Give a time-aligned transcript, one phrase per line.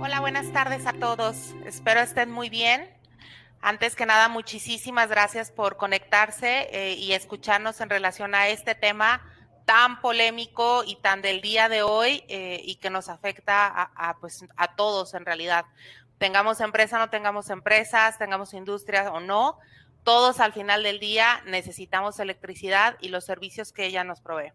[0.00, 1.54] Hola, buenas tardes a todos.
[1.66, 2.88] Espero estén muy bien.
[3.60, 9.20] Antes que nada, muchísimas gracias por conectarse eh, y escucharnos en relación a este tema
[9.66, 14.46] tan polémico y tan del día de hoy eh, y que nos afecta a, pues,
[14.56, 15.66] a todos en realidad.
[16.16, 19.58] Tengamos empresa, no tengamos empresas, tengamos industria o no,
[20.08, 24.54] todos al final del día necesitamos electricidad y los servicios que ella nos provee.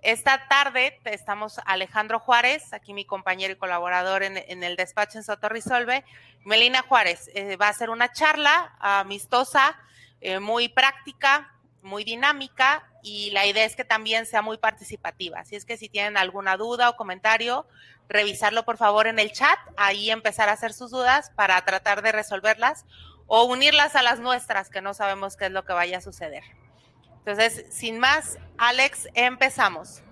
[0.00, 5.48] Esta tarde estamos Alejandro Juárez, aquí mi compañero y colaborador en, el despacho en Soto
[5.48, 6.04] Resolve.
[6.44, 9.76] Melina Juárez eh, va a hacer una charla amistosa,
[10.20, 15.40] eh, muy práctica, muy dinámica y la idea es que también sea muy participativa.
[15.40, 17.66] Así es que si tienen alguna duda o comentario,
[18.08, 22.12] revisarlo por favor en el chat, ahí empezar a hacer sus dudas para tratar de
[22.12, 22.84] resolverlas
[23.26, 26.44] o unirlas a las nuestras, que no sabemos qué es lo que vaya a suceder.
[27.18, 30.02] Entonces, sin más, Alex, empezamos.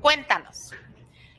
[0.00, 0.72] Cuéntanos.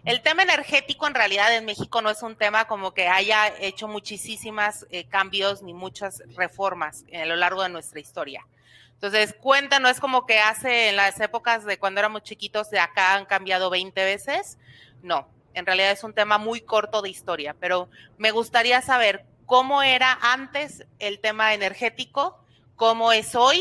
[0.05, 3.88] El tema energético en realidad en México no es un tema como que haya hecho
[3.88, 8.45] muchísimas eh, cambios ni muchas reformas a lo largo de nuestra historia.
[8.94, 13.16] Entonces, cuéntanos, es como que hace en las épocas de cuando éramos chiquitos de acá
[13.16, 14.58] han cambiado 20 veces.
[15.03, 19.81] No, en realidad es un tema muy corto de historia, pero me gustaría saber cómo
[19.81, 22.44] era antes el tema energético,
[22.76, 23.59] cómo es hoy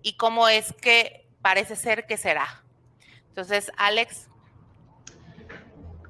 [0.00, 2.46] y cómo es que parece ser que será.
[3.28, 4.28] Entonces, Alex.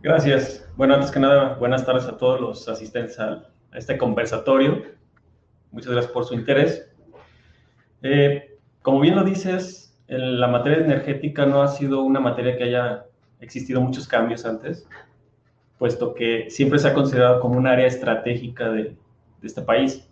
[0.02, 0.64] Gracias.
[0.76, 4.84] Bueno, antes que nada, buenas tardes a todos los asistentes a, este conversatorio.
[5.72, 6.88] Muchas gracias por su interés.
[8.02, 13.06] Eh, como bien lo dices, la materia energética no ha sido una materia que haya
[13.40, 14.86] existido muchos cambios antes,
[15.78, 18.96] puesto que siempre se ha considerado como un área estratégica de,
[19.42, 20.10] este país.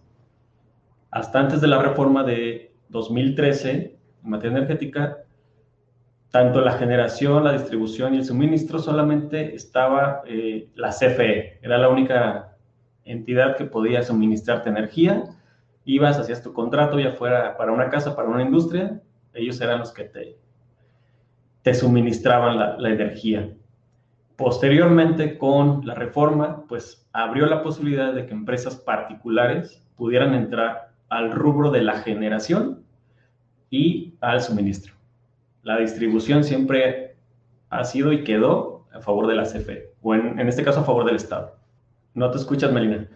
[1.11, 5.19] Hasta antes de la reforma de 2013, en materia energética,
[6.31, 11.89] tanto la generación, la distribución y el suministro solamente estaba eh, la CFE, era la
[11.89, 12.57] única
[13.05, 15.25] entidad que podía suministrarte energía.
[15.85, 19.01] Ibas, hacías tu contrato, ya fuera para una casa, para una industria,
[19.35, 23.51] ellos eran los que te, suministraban la energía.
[24.37, 31.33] Posteriormente, con la reforma, pues abrió la posibilidad de que empresas particulares pudieran entrar al
[31.33, 32.85] rubro de la generación
[33.71, 34.95] y al suministro.
[35.63, 37.17] La distribución siempre
[37.71, 41.05] ha sido y quedó a favor de la CFE, o en, este caso a favor
[41.05, 41.57] del Estado.
[42.15, 43.09] ¿No te escuchas, Melina?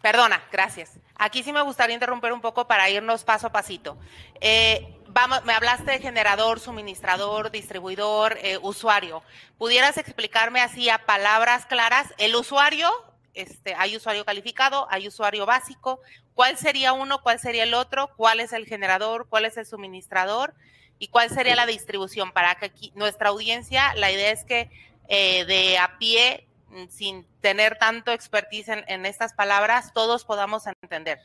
[0.00, 0.98] Perdona, gracias.
[1.16, 3.96] Aquí sí me gustaría interrumpir un poco para irnos paso a pasito.
[4.40, 5.00] Eh,
[5.44, 9.22] me hablaste de generador, suministrador, distribuidor, eh, usuario.
[9.58, 12.90] ¿Pudieras explicarme así a palabras claras el usuario?
[13.34, 16.00] Este, hay usuario calificado, hay usuario básico.
[16.34, 17.22] ¿Cuál sería uno?
[17.22, 18.10] ¿Cuál sería el otro?
[18.16, 19.26] ¿Cuál es el generador?
[19.28, 20.54] ¿Cuál es el suministrador?
[20.98, 22.32] ¿Y cuál sería la distribución?
[22.32, 24.70] Para que aquí nuestra audiencia, la idea es que
[25.08, 31.20] eh, de a pie, mm, sin tener tanto expertise en, estas palabras, todos podamos entender.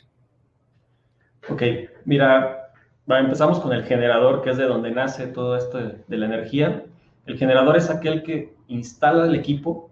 [1.48, 1.64] Ok,
[2.06, 2.69] mira,
[3.18, 6.86] empezamos con el generador, que es de donde nace todo esto de, la energía.
[7.26, 9.90] El generador es aquel que instala el equipo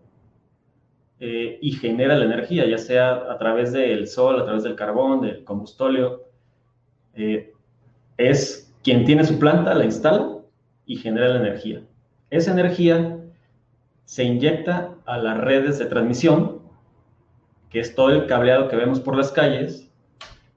[1.20, 5.22] eh, y genera la energía, ya sea a través del sol, a través del carbón,
[5.22, 6.26] del combustóleo.
[7.16, 7.54] Eh,
[8.18, 10.38] es quien tiene su planta, la instala
[10.86, 11.82] y genera la energía.
[12.30, 13.18] Esa energía
[14.06, 16.62] se inyecta a las redes de transmisión,
[17.70, 19.90] que es todo el cableado que vemos por las calles,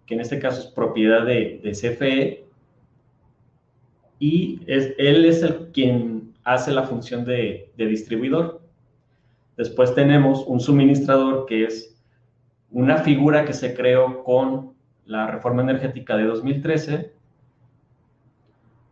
[0.06, 2.49] que en este caso es propiedad de, de CFE,
[4.20, 8.60] y es, él es el quien hace la función de, distribuidor.
[9.56, 11.96] Después tenemos un suministrador que es
[12.70, 14.74] una figura que se creó con
[15.06, 17.12] la reforma energética de 2013,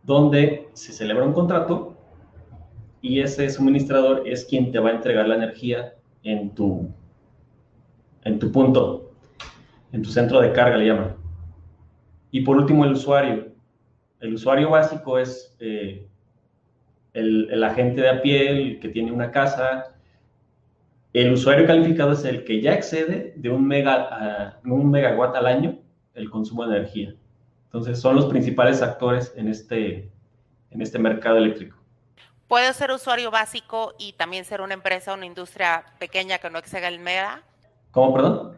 [0.03, 1.95] donde se celebra un contrato
[3.01, 6.89] y ese suministrador es quien te va a entregar la energía en tu,
[8.23, 9.11] en tu punto,
[9.91, 11.15] en tu centro de carga, le llaman.
[12.31, 13.49] Y por último, el usuario.
[14.19, 16.07] El usuario básico es eh,
[17.13, 19.95] el, agente de a pie, el que tiene una casa.
[21.13, 25.79] El usuario calificado es el que ya excede de un, mega, un megawatt al año
[26.13, 27.15] el consumo de energía.
[27.65, 30.11] Entonces, son los principales actores en este,
[30.71, 31.77] en este mercado eléctrico.
[32.47, 36.57] ¿Puede ser usuario básico y también ser una empresa o una industria pequeña que no
[36.57, 37.43] exceda el mega?
[37.91, 38.57] ¿Cómo, perdón?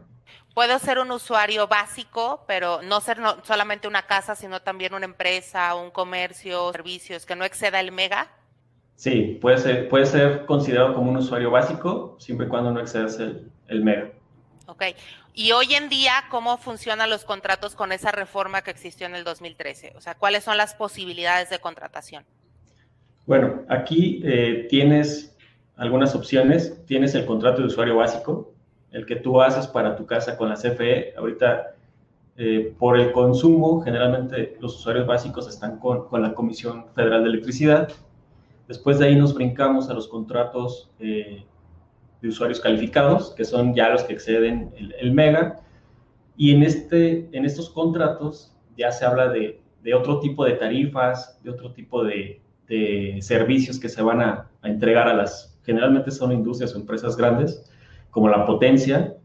[0.54, 5.74] Puedo ser un usuario básico, pero no ser solamente una casa, sino también una empresa,
[5.74, 8.30] un comercio, servicios que no exceda el mega.
[8.96, 13.18] Sí, puede ser, puede ser considerado como un usuario básico, siempre y cuando no excedas
[13.18, 14.10] el, el mega.
[14.66, 14.84] Ok.
[15.34, 19.24] Y hoy en día, ¿cómo funcionan los contratos con esa reforma que existió en el
[19.24, 19.94] 2013?
[19.96, 22.24] O sea, ¿cuáles son las posibilidades de contratación?
[23.24, 25.34] Bueno, aquí eh, tienes
[25.76, 26.84] algunas opciones.
[26.86, 28.51] Tienes el contrato de usuario básico,
[28.92, 31.14] el que tú haces para tu casa con la CFE.
[31.16, 31.74] Ahorita,
[32.36, 37.90] eh, por el consumo, generalmente los usuarios básicos están con, la Comisión Federal de Electricidad.
[38.68, 41.44] Después de ahí nos brincamos a los contratos eh,
[42.20, 45.60] de usuarios calificados, que son ya los que exceden el, mega.
[46.36, 51.38] Y en, este, en estos contratos ya se habla de, de otro tipo de tarifas,
[51.42, 56.32] de otro tipo de, de servicios que se van a, entregar a las, generalmente son
[56.32, 57.70] industrias o empresas grandes,
[58.12, 59.16] como la potencia,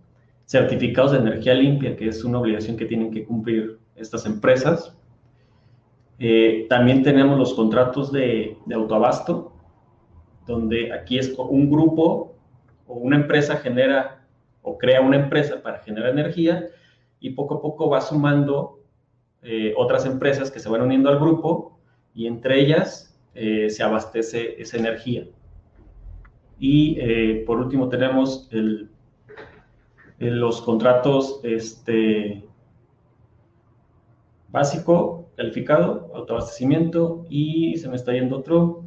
[0.46, 4.98] certificados de energía limpia, que es una obligación que tienen que cumplir estas empresas.
[6.20, 9.52] Eh, también tenemos los contratos de, autoabasto,
[10.48, 12.34] donde aquí es un grupo
[12.88, 14.26] o una empresa genera
[14.62, 16.68] o crea una empresa para generar energía
[17.20, 18.80] y poco a poco va sumando
[19.44, 21.78] eh, otras empresas que se van uniendo al grupo
[22.14, 25.28] y entre ellas eh, se abastece esa energía.
[26.60, 28.90] Y eh, por último tenemos el,
[30.20, 32.44] los contratos este,
[34.50, 38.86] básico, calificado, autoabastecimiento y se me está yendo otro,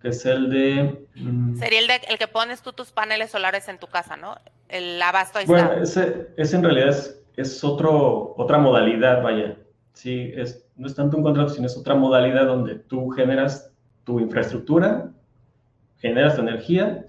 [0.00, 1.06] que es el de...
[1.14, 4.36] Mm, Sería el, de, el que pones tú tus paneles solares en tu casa, ¿no?
[4.68, 5.38] El abasto.
[5.46, 9.56] Bueno, ese, ese en realidad es, es otro, otra modalidad, vaya.
[9.92, 13.72] Sí, es, no es tanto un contrato, sino es otra modalidad donde tú generas
[14.04, 15.12] tu infraestructura,
[15.98, 17.04] generas energía,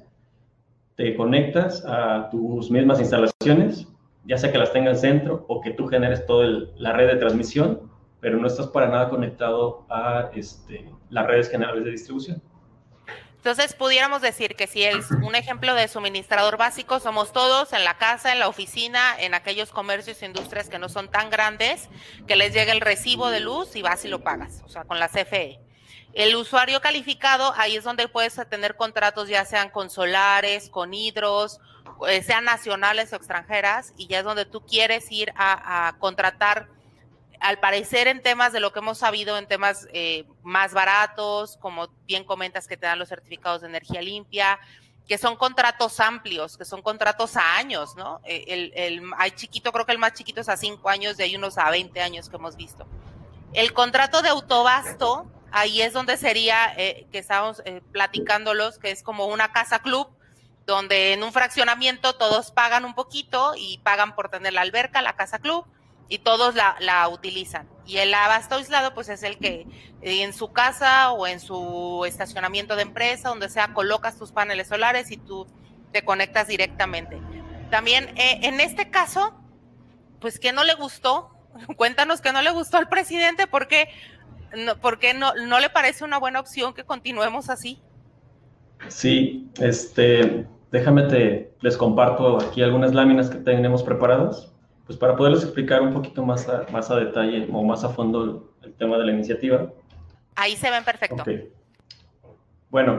[0.95, 3.87] te conectas a tus mismas instalaciones,
[4.25, 6.47] ya sea que las tengas dentro o que tú generes toda
[6.77, 11.85] la red de transmisión, pero no estás para nada conectado a este, las redes generales
[11.85, 12.41] de distribución.
[13.37, 17.97] Entonces, pudiéramos decir que si es un ejemplo de suministrador básico, somos todos en la
[17.97, 21.87] casa, en la oficina, en aquellos comercios e industrias que no son tan grandes,
[22.27, 24.99] que les llega el recibo de luz y vas y lo pagas, o sea, con
[24.99, 25.66] la CFE.
[26.17, 31.59] El usuario calificado, ahí es donde puedes tener contratos, ya sean con solares, con hidros,
[32.07, 36.69] eh, sean nacionales o extranjeras, y ya es donde tú quieres ir a contratar
[37.39, 41.89] al parecer en temas de lo que hemos sabido, en temas eh, más baratos, como
[42.07, 44.59] bien comentas que te dan los certificados de energía limpia,
[45.07, 48.21] que son contratos amplios, que son contratos a años, ¿no?
[48.23, 51.21] Eh, el, el, hay chiquito, creo que el más chiquito es a cinco años, y
[51.21, 52.87] hay unos a 20 años que hemos visto.
[53.53, 57.61] El contrato de autobasto, ahí es donde sería, eh, que estamos
[57.91, 60.07] platicándolos, que es como una casa club,
[60.65, 65.15] donde en un fraccionamiento todos pagan un poquito y pagan por tener la alberca, la
[65.15, 65.65] casa club,
[66.09, 67.67] y todos la, utilizan.
[67.85, 69.65] Y el abasto aislado, pues es el que
[70.01, 74.67] eh, en su casa o en su estacionamiento de empresa, donde sea, colocas tus paneles
[74.67, 75.47] solares y tú
[75.91, 77.19] te conectas directamente.
[77.69, 79.37] También eh, en este caso,
[80.19, 81.31] pues que no le gustó,
[81.77, 83.89] cuéntanos que no le gustó al presidente, porque
[84.55, 87.81] no, porque no, no le parece una buena opción que continuemos así.
[88.87, 94.51] Sí, este, déjame te les comparto aquí algunas láminas que tenemos preparadas
[94.87, 98.53] pues para poderles explicar un poquito más a, más a detalle o más a fondo
[98.63, 99.69] el, tema de la iniciativa.
[100.35, 101.23] Ahí se ven perfecto.
[102.69, 102.97] Bueno,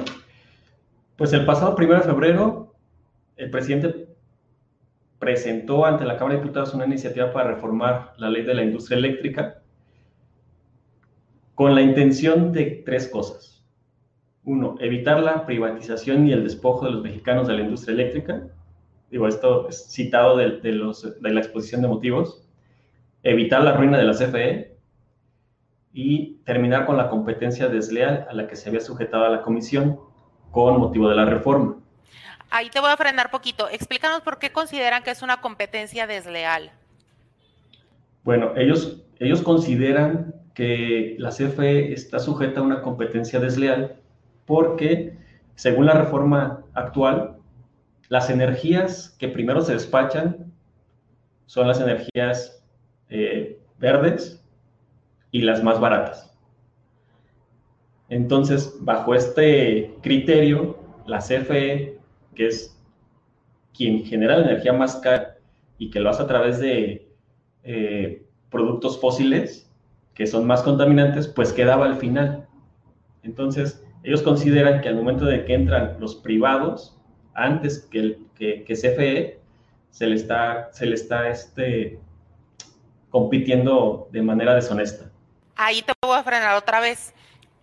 [1.17, 2.75] pues el pasado 1 de febrero,
[3.37, 4.09] el presidente
[5.19, 8.99] presentó ante la Cámara de Diputados una iniciativa para reformar la ley de la industria
[8.99, 9.63] eléctrica
[11.59, 13.65] con la intención de tres cosas.
[14.45, 18.45] Uno, evitar la privatización y el despojo de los mexicanos de la industria eléctrica
[19.11, 22.47] digo, esto es citado de, los, de la exposición de motivos,
[23.25, 24.77] evitar la ruina de la CFE
[25.93, 29.99] y terminar con la competencia desleal a la que se había sujetado la comisión
[30.53, 31.75] con motivo de la reforma.
[32.51, 33.69] Ahí te voy a frenar poquito.
[33.69, 36.71] Explícanos por qué consideran que es una competencia desleal.
[38.23, 44.01] Bueno, ellos, ellos consideran que la CFE está sujeta a una competencia desleal
[44.45, 45.17] porque,
[45.55, 47.37] según la reforma actual,
[48.09, 50.53] las energías que primero se despachan
[51.47, 52.61] son las energías
[53.09, 54.45] eh, verdes
[55.31, 56.37] y las más baratas.
[58.09, 62.01] Entonces, bajo este criterio, la CFE,
[62.35, 62.77] que es
[63.73, 65.37] quien genera la energía más cara
[65.79, 67.09] y que lo hace a través de
[67.63, 69.68] eh, productos fósiles,
[70.19, 72.45] que son más contaminantes, pues quedaba al final.
[73.23, 76.99] Entonces, ellos consideran que al momento de que entran los privados,
[77.35, 79.39] antes que, el, que, CFE
[79.91, 82.01] se le está, se le está este,
[83.11, 85.09] compitiendo de manera deshonesta.
[85.55, 87.15] Ahí te voy a frenar otra vez.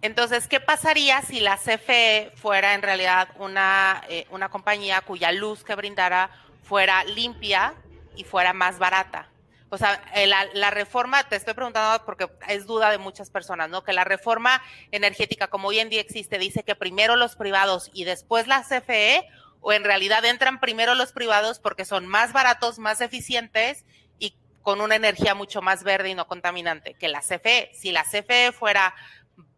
[0.01, 5.65] Entonces, ¿qué pasaría si la CFE fuera en realidad una, eh, una compañía cuya luz
[5.65, 6.29] que brindara
[6.63, 7.73] fuera limpia
[8.15, 9.27] y fuera más barata?
[9.69, 13.83] O sea, eh, la, reforma, te estoy preguntando porque es duda de muchas personas, ¿no?
[13.83, 18.03] Que la reforma energética, como hoy en día existe, dice que primero los privados y
[18.03, 19.27] después la CFE,
[19.61, 23.85] o en realidad entran primero los privados porque son más baratos, más eficientes
[24.19, 27.71] y con una energía mucho más verde y no contaminante que la CFE.
[27.73, 28.93] Si la CFE fuera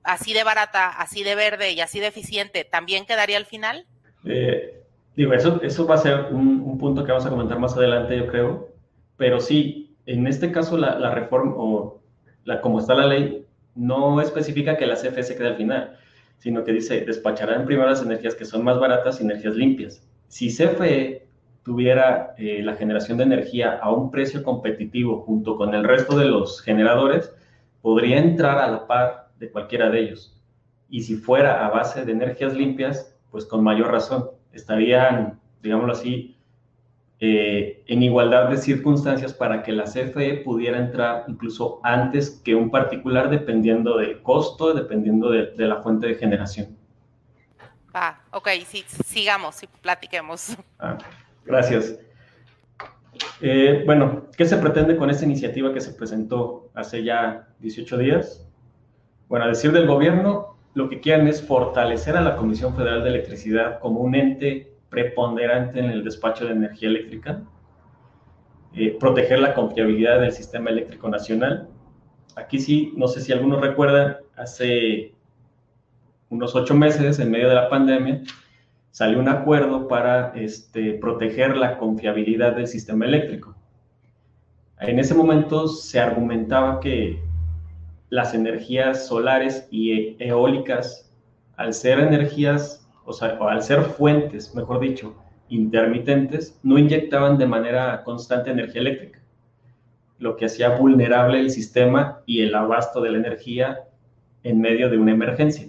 [0.04, 3.86] así de barata, así de verde y así de eficiente, ¿también quedaría al final?
[4.26, 4.82] Eh,
[5.18, 8.18] digo, eso, eso va a ser un, un punto que vamos a comentar más adelante,
[8.18, 8.70] yo creo,
[9.18, 12.02] pero sí, en este caso la, reforma o
[12.46, 13.46] la, como está la ley
[13.76, 15.98] no especifica que la CFE se quede al final,
[16.38, 20.02] sino que dice despacharán primero las energías que son más baratas y energías limpias.
[20.30, 21.28] Si CFE
[21.64, 26.26] tuviera eh, la generación de energía a un precio competitivo junto con el resto de
[26.26, 27.34] los generadores,
[27.82, 30.42] podría entrar a la par de cualquiera de ellos.
[30.90, 34.30] Y si fuera a base de energías limpias, pues con mayor razón.
[34.54, 36.37] Estarían, digámoslo así,
[37.20, 42.70] eh, en igualdad de circunstancias para que la CFE pudiera entrar incluso antes que un
[42.70, 46.78] particular, dependiendo del costo, dependiendo de, la fuente de generación.
[47.92, 50.56] Ah, ok, sí, sigamos y platiquemos.
[50.78, 50.96] Ah,
[51.44, 51.98] gracias.
[53.42, 58.48] Eh, bueno, ¿qué se pretende con esta iniciativa que se presentó hace ya 18 días?
[59.28, 63.10] Bueno, a decir del gobierno, lo que quieren es fortalecer a la Comisión Federal de
[63.10, 67.42] Electricidad como un ente preponderante en el despacho de energía eléctrica,
[68.74, 71.68] eh, proteger la confiabilidad del sistema eléctrico nacional.
[72.36, 75.14] Aquí sí, no sé si algunos recuerdan, hace
[76.30, 78.22] unos ocho meses, en medio de la pandemia,
[78.92, 83.56] salió un acuerdo para este, proteger la confiabilidad del sistema eléctrico.
[84.80, 87.20] En ese momento se argumentaba que
[88.10, 91.12] las energías solares y eólicas,
[91.56, 95.16] al ser energías o sea, al ser fuentes, mejor dicho,
[95.48, 99.22] intermitentes, no inyectaban de manera constante energía eléctrica,
[100.20, 103.86] lo que hacía vulnerable el sistema y el abasto de la energía
[104.44, 105.68] en medio de una emergencia.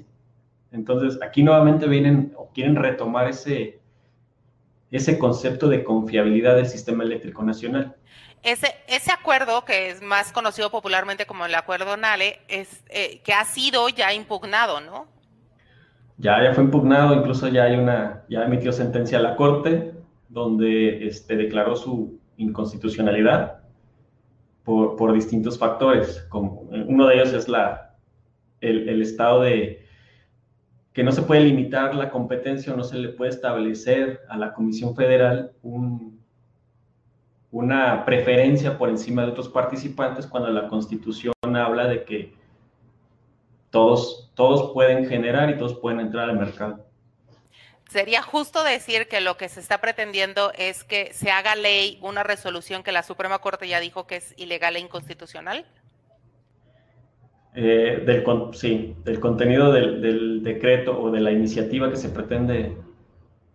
[0.72, 3.78] Entonces, aquí nuevamente vienen o quieren retomar ese,
[4.90, 7.94] ese concepto de confiabilidad del sistema eléctrico nacional.
[8.42, 13.32] Ese, ese acuerdo, que es más conocido popularmente como el acuerdo NALE, es, eh, que
[13.32, 15.06] ha sido ya impugnado, ¿no?
[16.18, 19.94] Ya, ya fue impugnado, incluso ya hay una, ya emitió sentencia a la Corte
[20.28, 23.60] donde este, declaró su inconstitucionalidad
[24.64, 26.26] por, por distintos factores.
[26.28, 27.96] Como, uno de ellos es la,
[28.60, 29.86] el, el, estado de
[30.92, 34.52] que no se puede limitar la competencia o no se le puede establecer a la
[34.52, 36.20] Comisión Federal un,
[37.50, 42.37] una preferencia por encima de otros participantes cuando la Constitución habla de que
[43.70, 46.84] todos, todos pueden generar y todos pueden entrar al mercado.
[47.88, 52.22] Sería justo decir que lo que se está pretendiendo es que se haga ley una
[52.22, 55.64] resolución que la Suprema Corte ya dijo que es ilegal e inconstitucional.
[57.54, 62.76] Eh, del, sí, del contenido del, del, decreto o de la iniciativa que se pretende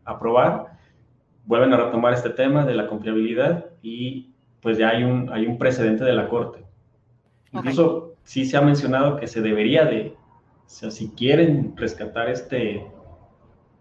[0.04, 0.80] aprobar,
[1.46, 5.58] vuelven a retomar este tema de la confiabilidad y pues ya hay un, hay un
[5.58, 6.66] precedente de la Corte.
[7.52, 10.16] Incluso sí se ha mencionado que se debería de,
[10.66, 12.86] o sea, si quieren rescatar este,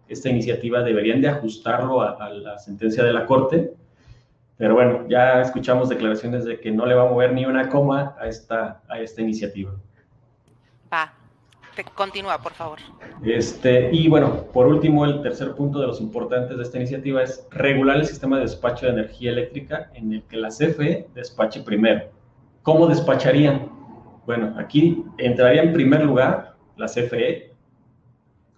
[0.08, 3.74] esta iniciativa, deberían de ajustarlo a, la sentencia de la Corte.
[4.58, 8.14] Pero bueno, ya escuchamos declaraciones de que no le va a mover ni una coma
[8.20, 9.72] a esta, a esta iniciativa.
[10.92, 11.12] Va,
[11.94, 12.78] continúa, por favor.
[13.24, 17.46] Este, y bueno, por último, el tercer punto de los importantes de esta iniciativa es
[17.50, 22.10] regular el sistema de despacho de energía eléctrica en el que la CFE despache primero.
[22.62, 23.81] ¿Cómo despacharían?
[24.26, 27.52] Bueno, aquí entraría en primer lugar la CFE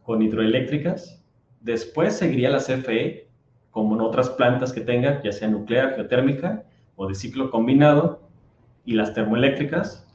[0.03, 1.25] con hidroeléctricas,
[1.61, 3.29] después seguiría la CFE
[3.71, 6.65] como en otras plantas que tenga, ya sea nuclear, geotérmica
[6.97, 8.25] o de ciclo combinado,
[8.85, 10.07] y las termoeléctricas.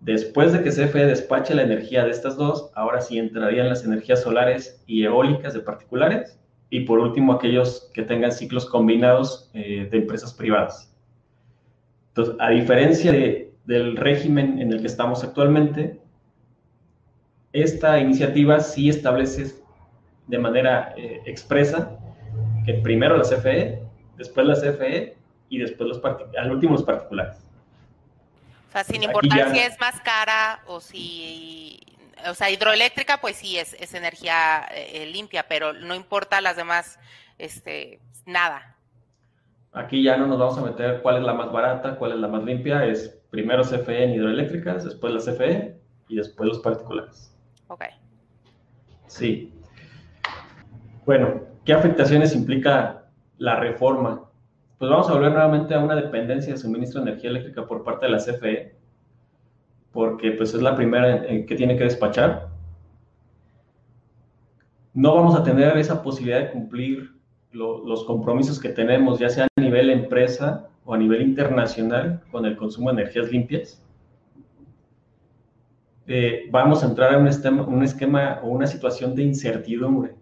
[0.00, 4.22] Después de que CFE despache la energía de estas dos, ahora sí entrarían las energías
[4.22, 6.38] solares y eólicas de particulares,
[6.68, 10.94] y por último aquellos que tengan ciclos combinados eh, de empresas privadas.
[12.08, 16.00] Entonces, a diferencia de del régimen en el que estamos actualmente,
[17.52, 19.54] esta iniciativa sí establece
[20.26, 21.98] de manera eh, expresa
[22.64, 23.82] que primero la CFE,
[24.16, 25.16] después la CFE
[25.48, 27.36] y después los al último los particulares.
[28.68, 31.80] O sea, sin importar si es más cara o si,
[32.28, 36.98] o sea, hidroeléctrica, pues sí es, es energía eh, limpia, pero no importa las demás,
[37.38, 38.76] este, nada.
[39.72, 42.28] Aquí ya no nos vamos a meter cuál es la más barata, cuál es la
[42.28, 45.78] más limpia, es primero CFE en hidroeléctricas, después la CFE
[46.08, 47.36] y después los particulares.
[47.68, 47.84] Ok.
[49.06, 49.52] Sí.
[51.04, 53.04] Bueno, ¿qué afectaciones implica
[53.36, 54.26] la reforma
[54.78, 58.06] pues vamos a volver nuevamente a una dependencia de suministro de energía eléctrica por parte
[58.06, 58.76] de la CFE,
[59.90, 62.48] porque pues es la primera que tiene que despachar.
[64.92, 67.14] No vamos a tener esa posibilidad de cumplir
[67.52, 72.56] los compromisos que tenemos, ya sea a nivel empresa o a nivel internacional, con el
[72.56, 73.82] consumo de energías limpias.
[76.06, 77.20] Eh, vamos a entrar en
[77.68, 80.14] un esquema, o una situación de incertidumbre,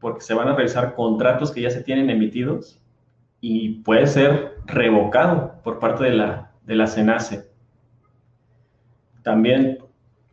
[0.00, 2.80] porque se van a realizar contratos que ya se tienen emitidos
[3.40, 7.48] y puede ser revocado por parte de la, de la CENACE.
[9.22, 9.78] También,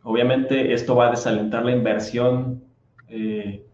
[0.02, 2.64] obviamente, esto va a desalentar la inversión,
[3.08, 3.64] eh,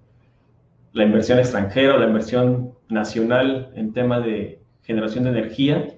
[0.92, 5.93] la inversión extranjera o la inversión nacional en tema de generación de energía,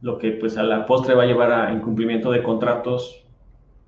[0.00, 3.24] lo que pues a la postre va a llevar a incumplimiento de contratos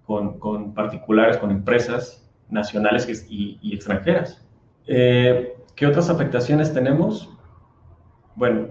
[0.04, 4.44] con, particulares, con empresas nacionales y, extranjeras.
[4.86, 7.30] Eh, ¿Qué otras afectaciones tenemos?
[8.34, 8.68] Bueno,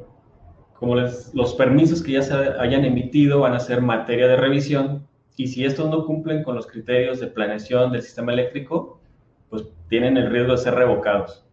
[0.73, 5.47] como los permisos que ya se hayan emitido van a ser materia de revisión y
[5.47, 8.99] si estos no cumplen con los criterios de planeación del sistema eléctrico,
[9.49, 11.45] pues tienen el riesgo de ser revocados.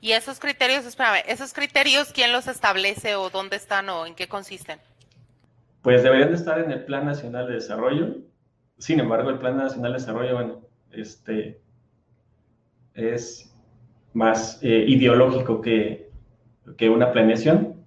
[0.00, 4.28] Y esos criterios, espérame, esos criterios, ¿quién los establece o dónde están o en qué
[4.28, 4.78] consisten?
[5.86, 8.16] Pues deberían de estar en el Plan Nacional de Desarrollo.
[8.76, 11.60] Sin embargo, el Plan Nacional de Desarrollo, bueno, este
[12.94, 13.56] es
[14.12, 16.10] más eh, ideológico que,
[16.76, 17.84] que una planeación,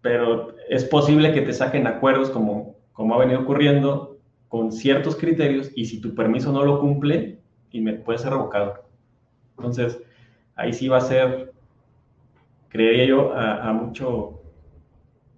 [0.00, 5.72] pero es posible que te saquen acuerdos como como ha venido ocurriendo, con ciertos criterios
[5.74, 7.40] y si tu permiso no lo cumple,
[7.72, 8.84] y me puede ser revocado.
[9.56, 10.00] Entonces,
[10.54, 11.52] ahí sí va a ser,
[12.68, 14.45] creería yo, a, mucho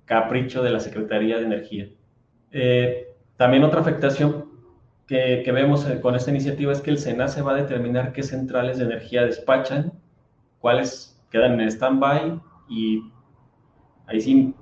[0.08, 1.88] capricho de la Secretaría de Energía.
[2.50, 4.46] Eh, también otra afectación
[5.06, 8.78] que, que, vemos con esta iniciativa es que el SENACE va a determinar qué centrales
[8.78, 9.92] de energía despachan,
[10.60, 13.02] cuáles quedan en stand-by y
[14.06, 14.54] ahí sí,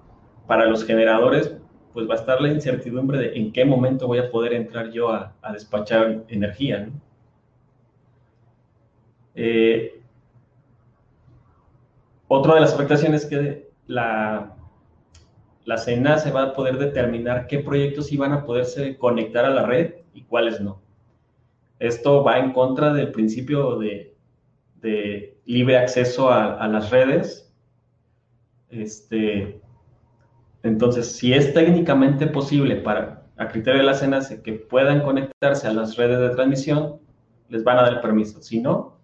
[0.47, 1.57] para los generadores,
[1.93, 5.11] pues va a estar la incertidumbre de en qué momento voy a poder entrar yo
[5.11, 6.91] a, despachar energía.
[9.35, 10.01] Eh,
[12.29, 14.56] otra de las afectaciones es que la,
[15.67, 19.67] la CENA se va a poder determinar qué proyectos iban a poderse conectar a la
[19.67, 20.81] red y cuáles no.
[21.81, 24.15] Esto va en contra del principio de,
[25.45, 27.53] libre acceso a, las redes.
[28.71, 29.61] Este,
[30.63, 35.73] entonces, si es técnicamente posible para, a criterio de la CENACE, que puedan conectarse a
[35.73, 37.01] las redes de transmisión,
[37.49, 38.41] les van a dar permiso.
[38.41, 39.01] Si no,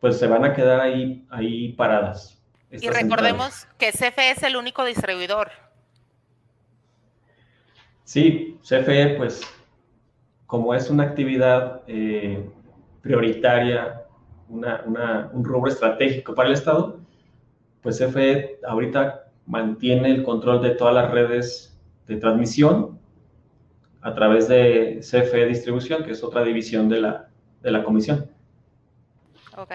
[0.00, 2.35] pues se van a quedar ahí paradas.
[2.80, 5.50] Y recordemos que CFE es el único distribuidor.
[8.04, 9.42] Sí, CFE, pues,
[10.46, 12.48] como es una actividad eh,
[13.02, 14.02] prioritaria,
[14.48, 17.00] un rubro estratégico para el Estado,
[17.82, 22.98] pues CFE ahorita mantiene el control de todas las redes de transmisión
[24.02, 27.28] a través de CFE Distribución, que es otra división de la,
[27.62, 28.30] de la comisión.
[29.56, 29.72] Ok.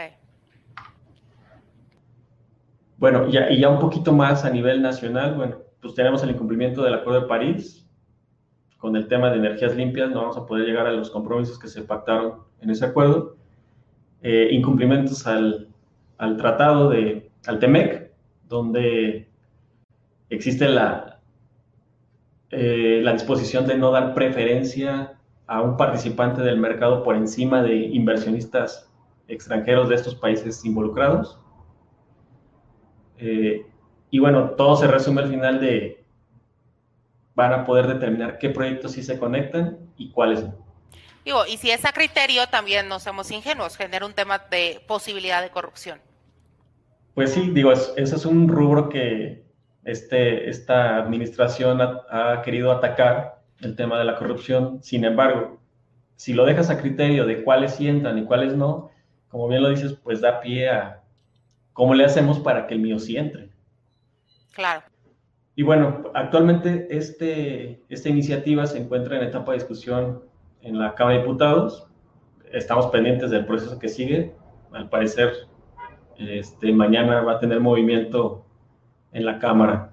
[3.02, 6.84] Bueno, ya, y ya un poquito más a nivel nacional, bueno, pues tenemos el incumplimiento
[6.84, 7.90] del Acuerdo de París.
[8.78, 11.68] Con el tema de energías limpias no vamos a poder llegar a los compromisos que
[11.68, 13.38] se pactaron en ese acuerdo.
[14.22, 15.70] Eh, incumplimientos al,
[16.20, 18.12] al tratado de, al TEMEC,
[18.48, 19.28] donde
[20.30, 21.20] existe la,
[22.52, 27.78] eh, la disposición de no dar preferencia a un participante del mercado por encima de
[27.78, 28.92] inversionistas
[29.28, 31.41] extranjeros de estos países involucrados.
[33.22, 33.66] Eh,
[34.10, 36.04] y bueno, todo se resume al final de
[37.34, 40.54] van a poder determinar qué proyectos sí se conectan y cuáles no.
[41.24, 45.42] Digo, y si es a criterio, también no somos ingenuos, genera un tema de posibilidad
[45.42, 46.00] de corrupción.
[47.14, 49.44] Pues sí, digo, ese es un rubro que
[49.84, 54.82] este, esta administración ha, querido atacar el tema de la corrupción.
[54.82, 55.60] Sin embargo,
[56.16, 58.90] si lo dejas a criterio de cuáles sí entran y cuáles no,
[59.30, 61.01] como bien lo dices, pues da pie a
[61.82, 63.50] cómo le hacemos para que el mío sí entre.
[64.54, 64.84] Claro.
[65.56, 70.24] Y bueno, actualmente este, esta iniciativa se encuentra en etapa de discusión
[70.62, 71.88] en la Cámara de Diputados.
[72.52, 74.32] Estamos pendientes del proceso que sigue.
[74.72, 75.34] Al parecer,
[76.20, 78.46] este, mañana va a tener movimiento
[79.12, 79.92] en la Cámara.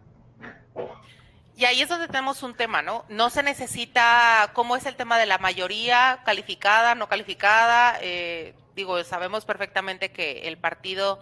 [1.56, 3.06] Y ahí es donde tenemos un tema, ¿no?
[3.08, 7.96] No se necesita, ¿cómo es el tema de la mayoría calificada, no calificada?
[8.02, 11.20] Eh, digo, sabemos perfectamente que el partido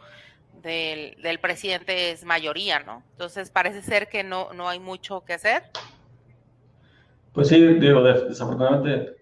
[0.62, 3.02] del, del, presidente es mayoría, ¿no?
[3.12, 5.64] Entonces parece ser que no, no hay mucho que hacer.
[7.32, 9.16] Pues sí, digo, desafortunadamente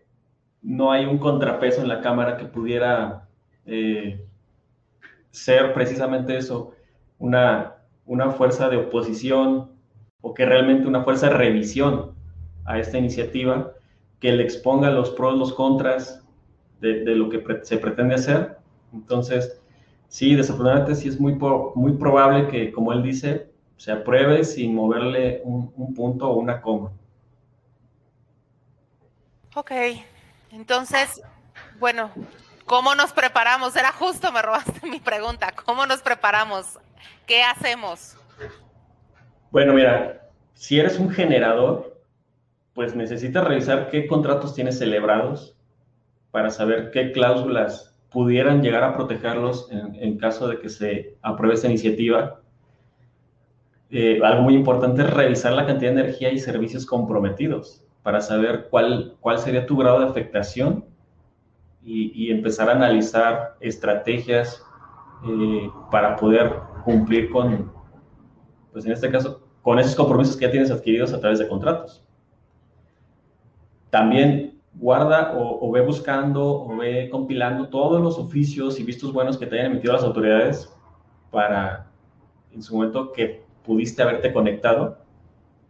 [0.62, 3.28] no hay un contrapeso en la Cámara que pudiera
[3.66, 4.24] eh,
[5.30, 6.74] ser precisamente eso,
[7.18, 7.74] una
[8.06, 9.70] una fuerza de oposición
[10.20, 12.12] o que realmente una fuerza de revisión
[12.64, 13.72] a esta iniciativa
[14.20, 16.22] que le exponga los pros, los contras
[16.80, 18.58] de, lo que se pretende hacer.
[18.92, 19.60] Entonces,
[20.08, 21.34] sí, desafortunadamente sí es muy,
[21.74, 26.60] muy probable que, como él dice, se apruebe sin moverle un, un punto o una
[26.60, 26.90] coma.
[29.54, 29.70] Ok,
[30.50, 31.22] entonces,
[31.78, 32.10] bueno,
[32.64, 33.76] ¿cómo nos preparamos?
[33.76, 35.52] Era justo, me robaste mi pregunta.
[35.64, 36.78] ¿Cómo nos preparamos?
[37.26, 38.16] ¿Qué hacemos?
[39.50, 42.00] Bueno, mira, si eres un generador,
[42.74, 45.56] pues necesitas revisar qué contratos tienes celebrados
[46.32, 51.66] para saber qué cláusulas pudieran llegar a protegerlos en, caso de que se apruebe esta
[51.66, 52.40] iniciativa.
[53.90, 58.68] Eh, algo muy importante es revisar la cantidad de energía y servicios comprometidos para saber
[58.70, 60.84] cuál, cuál sería tu grado de afectación
[61.82, 64.64] y, empezar a analizar estrategias
[65.28, 66.52] eh, para poder
[66.84, 67.72] cumplir con,
[68.72, 72.06] pues en este caso, con esos compromisos que ya tienes adquiridos a través de contratos.
[73.90, 79.46] También guarda o, ve buscando o ve compilando todos los oficios y vistos buenos que
[79.46, 80.72] te hayan emitido las autoridades
[81.30, 81.90] para,
[82.52, 84.98] en su momento que pudiste haberte conectado,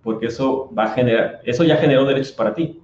[0.03, 2.81] porque eso va a generar, eso ya generó derechos para ti.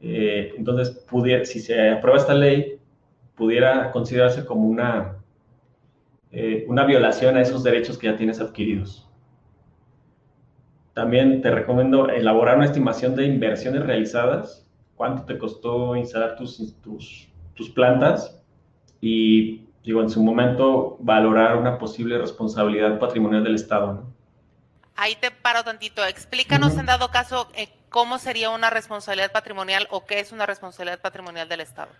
[0.00, 2.80] Eh, entonces, pudiera, si se aprueba esta ley,
[3.36, 5.16] pudiera considerarse como una,
[6.32, 9.08] eh, una violación a esos derechos que ya tienes adquiridos.
[10.92, 14.61] También te recomiendo elaborar una estimación de inversiones realizadas,
[15.02, 18.40] cuánto te costó instalar tus, tus, tus plantas
[19.00, 24.04] y, digo, en su momento valorar una posible responsabilidad patrimonial del Estado.
[24.94, 26.04] Ahí te paro tantito.
[26.04, 31.00] Explícanos en dado caso eh, cómo sería una responsabilidad patrimonial o qué es una responsabilidad
[31.00, 31.90] patrimonial del Estado.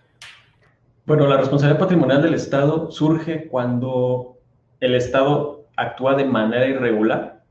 [1.04, 4.38] Bueno, la responsabilidad patrimonial del Estado surge cuando
[4.78, 7.42] el Estado actúa de manera irregular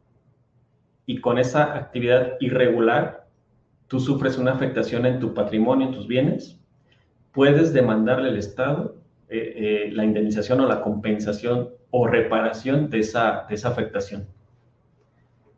[1.05, 3.20] y con esa actividad irregular
[3.91, 6.57] tú sufres una afectación en tu patrimonio, en tus bienes,
[7.33, 8.95] puedes demandarle al Estado
[9.27, 14.25] eh, eh, la indemnización o la compensación o reparación de esa, de esa afectación.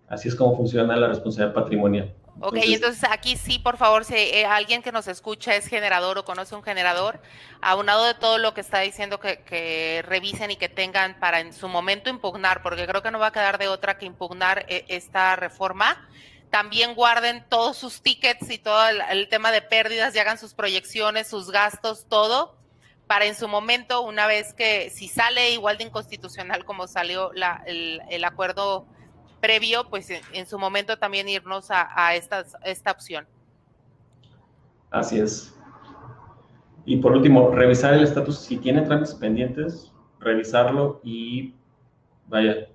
[0.08, 2.12] Así es como funciona la responsabilidad patrimonial.
[2.42, 6.26] Ok, entonces, aquí sí, por favor, si eh, alguien que nos escucha es generador o
[6.26, 7.22] conoce un generador,
[7.62, 11.68] aunado de todo lo que está diciendo que, revisen y que tengan para en su
[11.68, 15.36] momento impugnar, porque creo que no va a quedar de otra que impugnar eh, esta
[15.36, 16.08] reforma,
[16.54, 21.26] también guarden todos sus tickets y todo el, tema de pérdidas y hagan sus proyecciones,
[21.26, 22.54] sus gastos, todo,
[23.08, 27.64] para en su momento, una vez que si sale igual de inconstitucional como salió la,
[27.66, 28.86] el, acuerdo
[29.42, 33.26] previo, pues en, su momento también irnos a, esta, esta opción.
[34.92, 35.56] Así es.
[36.86, 41.56] Y por último, revisar el estatus, si tiene trámites pendientes, revisarlo y
[42.28, 42.68] vaya,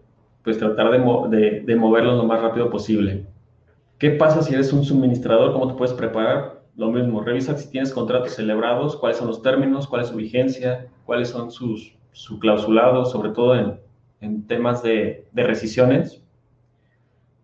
[0.43, 3.25] pues tratar de, de, de moverlo lo más rápido posible.
[3.99, 5.53] ¿Qué pasa si eres un suministrador?
[5.53, 6.63] ¿Cómo te puedes preparar?
[6.77, 10.87] Lo mismo, revisa si tienes contratos celebrados, cuáles son los términos, cuál es su vigencia,
[11.05, 13.81] cuáles son sus su clausulados, sobre todo en,
[14.21, 16.23] en temas de, de rescisiones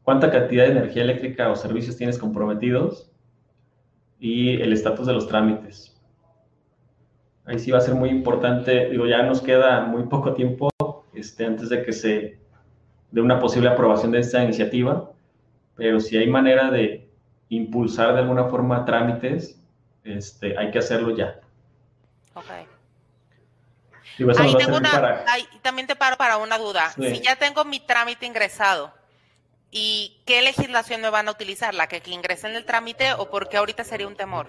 [0.04, 3.10] cuánta cantidad de energía eléctrica o servicios tienes comprometidos
[4.20, 5.98] y el estatus de los trámites.
[7.46, 10.70] Ahí sí va a ser muy importante, digo, ya nos queda muy poco tiempo
[11.12, 12.38] este, antes de que se
[13.10, 15.10] de una posible aprobación de esta iniciativa,
[15.76, 17.08] pero si hay manera de
[17.48, 19.60] impulsar de alguna forma trámites,
[20.04, 21.40] este, hay que hacerlo ya.
[22.34, 22.50] Ok.
[24.38, 25.24] ahí tengo una,
[25.62, 26.90] también te paro para una duda.
[26.90, 28.92] Si ya tengo mi trámite ingresado,
[29.76, 31.74] ¿Y qué legislación me van a utilizar?
[31.74, 34.46] ¿La que, que ingrese en el trámite o porque ahorita sería un temor?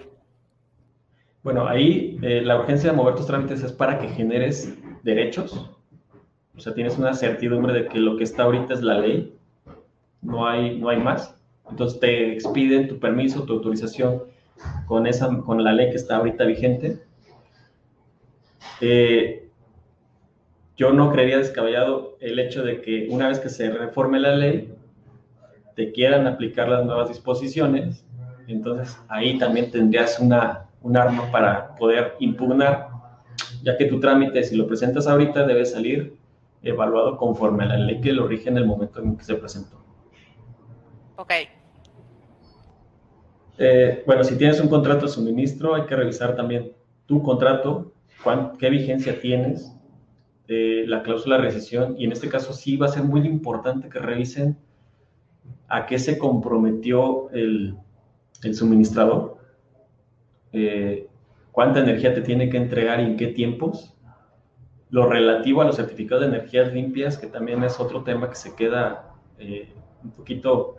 [1.42, 5.68] Bueno, ahí eh, la urgencia de mover tus trámites es para que generes derechos.
[6.56, 9.35] O sea, tienes una certidumbre de que lo que está ahorita es la ley.
[10.22, 11.34] No hay, no hay más.
[11.70, 14.22] Entonces te expiden tu permiso, tu autorización
[14.86, 17.00] con, esa, con la ley que está ahorita vigente.
[18.80, 19.48] Eh,
[20.76, 24.72] yo no creería descabellado el hecho de que una vez que se reforme la ley,
[25.74, 28.04] te quieran aplicar las nuevas disposiciones,
[28.46, 32.88] entonces ahí también tendrías una, un arma para poder impugnar,
[33.62, 36.16] ya que tu trámite, si lo presentas ahorita, debe salir
[36.62, 39.85] evaluado conforme a la ley que lo rige en el momento en que se presentó.
[41.16, 41.32] Ok.
[43.58, 46.72] Eh, bueno, si tienes un contrato de suministro, hay que revisar también
[47.06, 47.92] tu contrato,
[48.58, 49.72] qué vigencia tienes,
[50.48, 53.88] eh, la cláusula de recesión, y en este caso sí va a ser muy importante
[53.88, 54.58] que revisen
[55.68, 57.76] a qué se comprometió el,
[58.52, 59.38] suministrador,
[60.52, 61.08] eh,
[61.50, 63.94] cuánta energía te tiene que entregar y en qué tiempos,
[64.90, 68.54] lo relativo a los certificados de energías limpias, que también es otro tema que se
[68.54, 69.14] queda
[70.04, 70.76] un poquito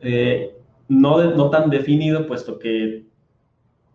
[0.00, 0.56] eh,
[0.88, 3.04] no, tan definido, puesto que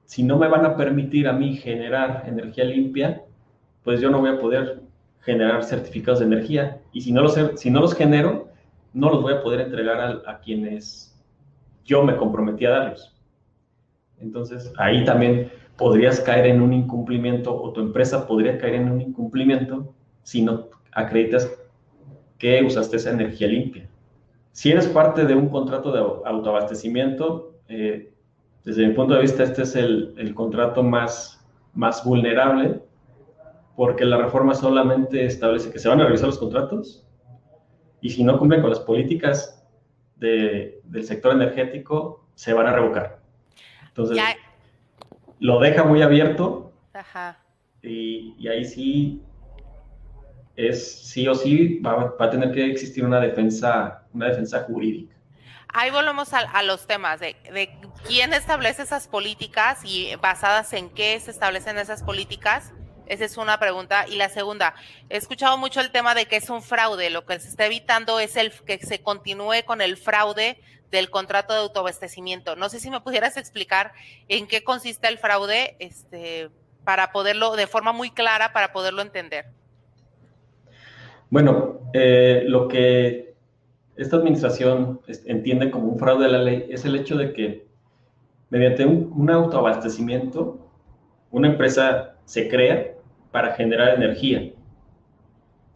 [0.06, 3.24] si no me van a permitir a mí generar energía limpia,
[3.84, 4.82] pues yo no voy a poder
[5.22, 6.82] generar certificados de energía.
[6.94, 8.50] Y si no los, si no los genero,
[8.94, 11.16] no los voy a poder entregar a, a quienes
[11.84, 13.16] yo me comprometí a darlos.
[14.20, 19.02] Entonces, ahí también podrías caer en un incumplimiento o tu empresa podría caer en un
[19.02, 21.52] incumplimiento si no acreditas
[22.38, 23.90] que usaste esa energía limpia.
[24.56, 28.14] Si eres parte de un contrato de autoabastecimiento, eh,
[28.64, 32.82] desde mi punto de vista, este es el, el, contrato más, más vulnerable
[33.76, 37.06] porque la reforma solamente establece que se van a revisar los contratos
[38.00, 39.62] y si no cumplen con las políticas
[40.16, 43.20] de, del sector energético, se van a revocar.
[43.90, 44.18] Entonces,
[45.40, 46.72] lo deja muy abierto.
[47.82, 49.22] Y, ahí sí
[50.56, 55.14] es sí o sí va, a tener que existir una defensa, una defensa jurídica.
[55.68, 57.70] Ahí volvemos a, los temas de, de,
[58.08, 62.72] quién establece esas políticas y basadas en qué se establecen esas políticas.
[63.08, 64.06] Esa es una pregunta.
[64.08, 64.74] Y la segunda,
[65.10, 67.10] he escuchado mucho el tema de que es un fraude.
[67.10, 70.60] Lo que se está evitando es el que se continúe con el fraude
[70.92, 72.56] del contrato de autoabastecimiento.
[72.56, 73.92] No sé si me pudieras explicar
[74.30, 76.50] en qué consiste el fraude, este,
[76.86, 79.46] para poderlo, de forma muy clara, para poderlo entender.
[81.30, 83.35] Bueno, eh, lo que
[83.98, 87.68] esta administración entiende como un fraude de la ley es el hecho de que
[88.50, 90.60] mediante un, autoabastecimiento,
[91.32, 92.94] una empresa se crea
[93.32, 94.52] para generar energía.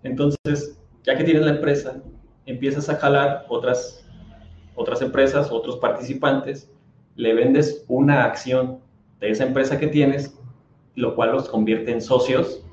[0.03, 2.01] Entonces, ya que tienes la empresa,
[2.45, 4.05] empiezas a jalar otras
[4.75, 6.71] otras empresas, otros participantes,
[7.15, 8.79] le vendes una acción
[9.19, 10.39] de esa empresa que tienes,
[10.95, 12.63] lo cual los convierte en socios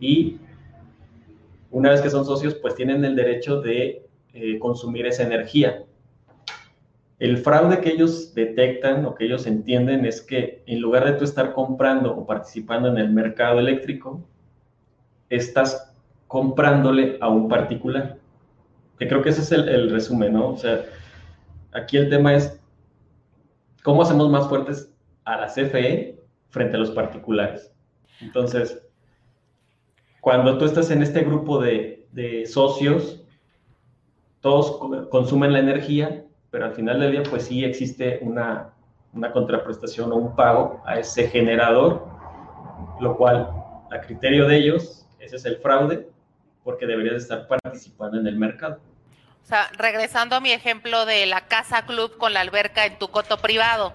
[0.00, 0.38] y
[1.70, 5.84] una vez que son socios, pues tienen el derecho de eh, consumir esa energía.
[7.18, 11.24] El fraude que ellos detectan o que ellos entienden es que en lugar de tú
[11.24, 14.24] estar comprando o participando en el mercado eléctrico,
[15.28, 15.94] estás
[16.26, 18.20] comprándole a un particular
[19.00, 20.50] que creo que ese es el, resumen, ¿no?
[20.50, 20.84] O sea,
[21.72, 22.60] aquí el tema es
[23.82, 24.92] cómo hacemos más fuertes
[25.24, 27.72] a la CFE frente a los particulares.
[28.20, 28.86] Entonces,
[30.20, 33.19] cuando tú estás en este grupo de, de socios,
[34.40, 38.70] todos consumen la energía, pero al final del día, pues sí existe una,
[39.12, 42.06] una contraprestación o un pago a ese generador,
[43.00, 43.50] lo cual,
[43.90, 46.08] a criterio de ellos, ese es el fraude,
[46.64, 48.78] porque deberías estar participando en el mercado.
[49.42, 53.08] O sea, regresando a mi ejemplo de la casa club con la alberca en tu
[53.08, 53.94] coto privado,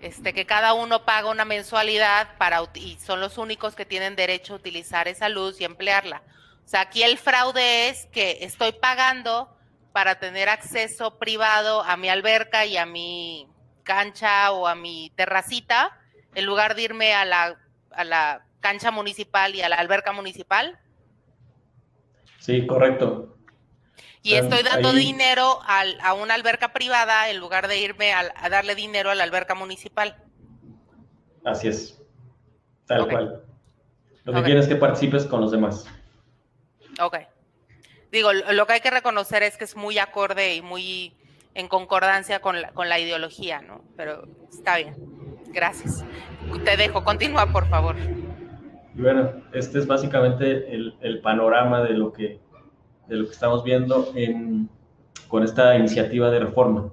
[0.00, 4.52] este, que cada uno paga una mensualidad para y son los únicos que tienen derecho
[4.52, 6.22] a utilizar esa luz y emplearla.
[6.64, 9.54] O sea, aquí el fraude es que estoy pagando
[9.92, 13.48] para tener acceso privado a mi alberca y a mi
[13.84, 15.96] cancha o a mi terracita,
[16.34, 17.56] en lugar de irme a la,
[17.90, 20.78] a la cancha municipal y a la alberca municipal.
[22.38, 23.36] Sí, correcto.
[24.22, 29.10] Y estoy dando dinero a una alberca privada en lugar de irme a, darle dinero
[29.10, 30.16] a la alberca municipal.
[31.44, 32.02] Así es,
[32.86, 33.44] tal cual.
[34.24, 35.86] Lo que quieres es que participes con los demás.
[37.00, 37.18] Ok.
[38.12, 41.16] Digo, lo que hay que reconocer es que es muy acorde y muy
[41.54, 43.82] en concordancia con la, con la ideología, ¿no?
[43.96, 44.94] Pero está bien.
[45.48, 46.04] Gracias.
[46.64, 47.96] Te dejo, continúa, por favor.
[48.94, 52.40] bueno, este es básicamente el, el panorama de lo que
[53.08, 54.12] de lo que estamos viendo
[55.28, 56.90] con esta iniciativa de reforma.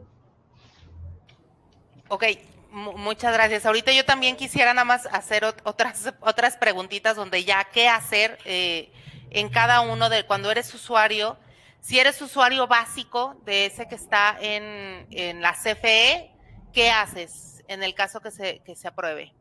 [2.07, 2.25] Ok,
[2.71, 3.65] muchas gracias.
[3.65, 8.91] Ahorita yo también quisiera nada más hacer otras, otras preguntitas donde ya qué hacer eh,
[9.31, 11.37] en cada uno de cuando eres usuario.
[11.79, 16.31] Si eres usuario básico de ese que está en, en la CFE,
[16.73, 19.33] ¿qué haces en el caso que se, que se apruebe?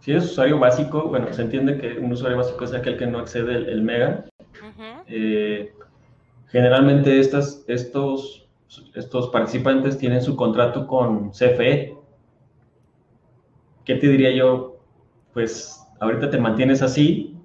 [0.00, 3.18] Si eres usuario básico, bueno, se entiende que un usuario básico es aquel que no
[3.18, 4.24] accede el, mega.
[5.06, 5.72] Eh,
[6.46, 8.48] generalmente estas, estos,
[8.94, 11.96] estos participantes tienen su contrato con CFE.
[13.84, 14.78] ¿Qué te diría yo?
[15.34, 17.37] Pues ahorita te mantienes así.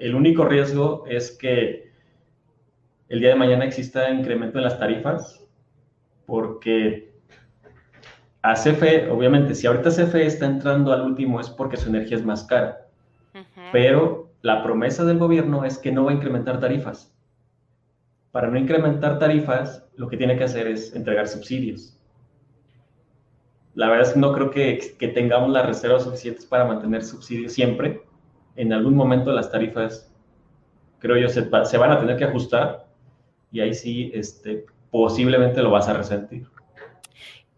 [0.00, 1.92] El único riesgo es que
[3.10, 5.46] el día de mañana exista incremento en las tarifas,
[6.24, 7.12] porque
[8.40, 12.24] a CFE, obviamente, si ahorita CFE está entrando al último es porque su energía es
[12.24, 12.86] más cara.
[13.72, 17.14] Pero la promesa del gobierno es que no va a incrementar tarifas.
[18.32, 21.98] Para no incrementar tarifas, lo que tiene que hacer es entregar subsidios.
[23.74, 27.52] la verdad es que no creo que, que tengamos las reservas suficientes para mantener subsidios
[27.52, 28.02] siempre.
[28.56, 30.10] En algún momento las tarifas,
[30.98, 31.42] creo yo, se,
[31.78, 32.86] van a tener que ajustar
[33.52, 36.46] y ahí sí, este, posiblemente lo vas a resentir.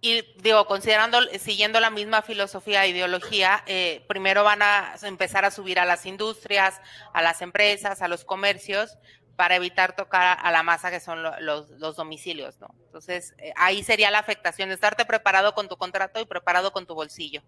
[0.01, 5.53] Y digo, considerando, siguiendo la misma filosofía e ideología, eh, primero van a empezar a
[5.53, 6.81] subir a las industrias,
[7.13, 8.99] a las empresas, a los comercios,
[9.37, 12.69] para evitar tocar a la masa que son los, domicilios, ¿no?
[12.87, 16.95] Entonces, eh, ahí sería la afectación, estarte preparado con tu contrato y preparado con tu
[16.95, 17.43] bolsillo.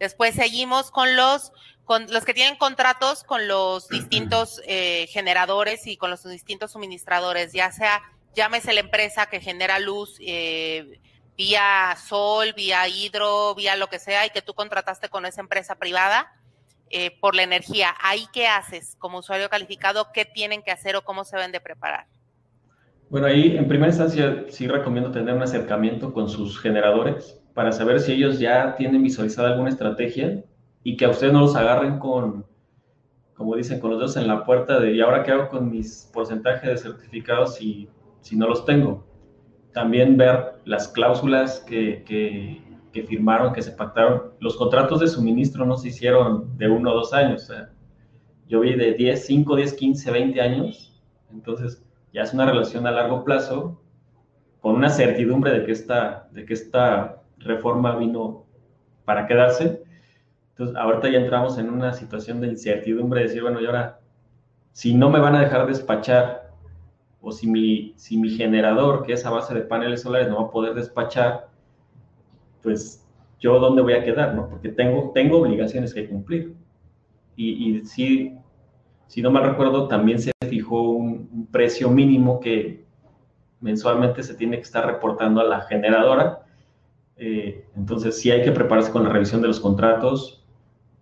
[0.00, 1.52] Después seguimos con los,
[1.84, 7.52] con los que tienen contratos con los distintos eh, generadores y con los distintos suministradores,
[7.52, 8.02] ya sea,
[8.34, 11.00] llámese la empresa que genera luz, eh,
[11.36, 15.76] vía sol, vía hidro, vía lo que sea, y que tú contrataste con esa empresa
[15.76, 16.32] privada
[16.88, 17.94] eh, por la energía.
[18.02, 20.12] ¿Ahí qué haces como usuario calificado?
[20.12, 22.06] ¿Qué tienen que hacer o cómo se deben de preparar?
[23.10, 28.00] Bueno, ahí en primera instancia sí recomiendo tener un acercamiento con sus generadores para saber
[28.00, 30.42] si ellos ya tienen visualizada alguna estrategia
[30.82, 32.46] y que a ustedes no los agarren con,
[33.34, 36.10] como dicen, con los dedos en la puerta de ¿y ahora qué hago con mis
[36.10, 37.86] porcentajes de certificados si,
[38.22, 39.04] si no los tengo?
[39.74, 42.02] también ver las cláusulas que,
[42.94, 44.32] que, firmaron, que se pactaron.
[44.40, 47.52] Los contratos de suministro no se hicieron de uno o dos años.
[48.48, 50.98] yo vi de 10, 5, 10, 15, 20 años.
[51.30, 53.82] Entonces, ya es una relación a largo plazo
[54.62, 58.44] con una certidumbre de que esta, de que esta reforma vino
[59.04, 59.82] para quedarse.
[60.50, 64.00] Entonces, ahorita ya entramos en una situación de incertidumbre, de decir, bueno, y ahora,
[64.72, 66.50] si no me van a dejar despachar
[67.20, 70.48] o si mi, si mi generador, que es a base de paneles solares, no va
[70.48, 71.48] a poder despachar,
[72.62, 73.06] pues
[73.38, 74.36] yo dónde voy a quedar.
[74.48, 76.54] Porque tengo, tengo obligaciones que cumplir.
[77.36, 78.38] Y, y si,
[79.06, 82.84] si no me recuerdo, también se fijó un, precio mínimo que
[83.60, 86.42] mensualmente se tiene que estar reportando a la generadora.
[87.22, 90.42] Eh, entonces, sí hay que prepararse con la revisión de los contratos,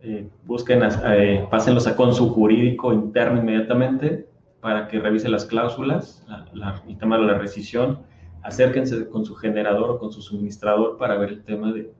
[0.00, 4.28] eh, busquen, eh, pásenlos a con su jurídico interno inmediatamente
[4.60, 8.00] para que revise las cláusulas, la, el tema de la rescisión,
[8.42, 11.92] acérquense con su generador o con su suministrador para ver el tema de,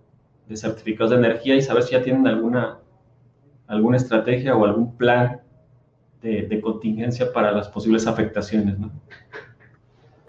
[0.57, 2.78] certificados de energía y saber si ya tienen alguna,
[3.68, 5.42] alguna estrategia o algún plan
[6.22, 8.81] de, contingencia para las posibles afectaciones.
[8.81, 8.90] ¿no?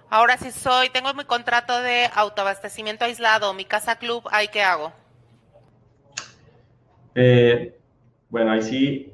[0.10, 4.91] Ahora, si soy, tengo mi contrato de autoabastecimiento aislado, mi casa club, ¿ahí qué hago?
[7.13, 7.78] Eh,
[8.30, 9.13] bueno, ahí sí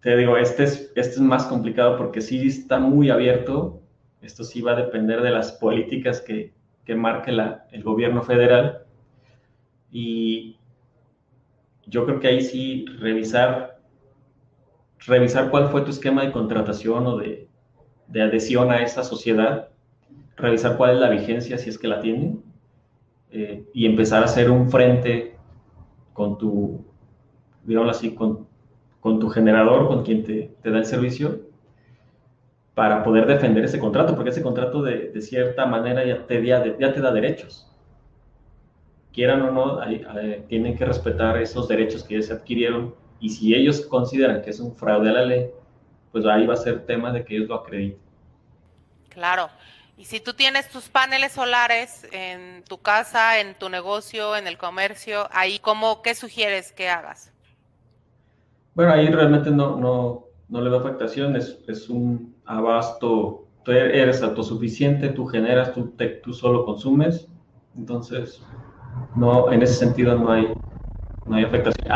[0.00, 3.82] te digo, este es, este es más complicado porque sí está muy abierto.
[4.22, 6.52] Esto sí va a depender de las políticas que,
[6.84, 8.84] que marque el gobierno federal.
[9.90, 10.56] Y
[11.86, 13.80] yo creo que ahí sí revisar,
[15.06, 17.48] revisar cuál fue tu esquema de contratación o de,
[18.08, 19.68] de adhesión a esa sociedad,
[20.36, 22.42] revisar cuál es la vigencia, si es que la tienen,
[23.30, 25.36] eh, y empezar a hacer un frente
[26.12, 26.84] con tu,
[27.64, 28.46] digamos así, con,
[29.00, 31.40] con tu generador, con quien te, da el servicio,
[32.74, 37.00] para poder defender ese contrato, porque ese contrato de, cierta manera ya te, ya, te
[37.00, 37.68] da derechos.
[39.12, 39.80] Quieran o no,
[40.48, 44.60] tienen que respetar esos derechos que ya se adquirieron y si ellos consideran que es
[44.60, 45.50] un fraude a la ley,
[46.12, 47.98] pues ahí va a ser tema de que ellos lo acrediten.
[49.10, 49.48] Claro.
[50.02, 54.58] Y si tú tienes tus paneles solares en tu casa, en tu negocio, en el
[54.58, 57.32] comercio, ahí cómo, ¿qué sugieres que hagas?
[58.74, 64.24] Bueno, ahí realmente no, no, no le da afectación, es, es, un abasto, tú eres
[64.24, 67.28] autosuficiente, tú generas, tú, tú solo consumes,
[67.76, 68.42] entonces
[69.14, 70.52] no, en ese sentido no hay,
[71.26, 71.86] no hay afectación,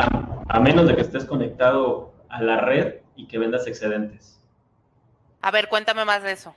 [0.47, 4.39] a, menos de que estés conectado a la red y que vendas excedentes.
[5.41, 6.55] A ver, cuéntame más de eso.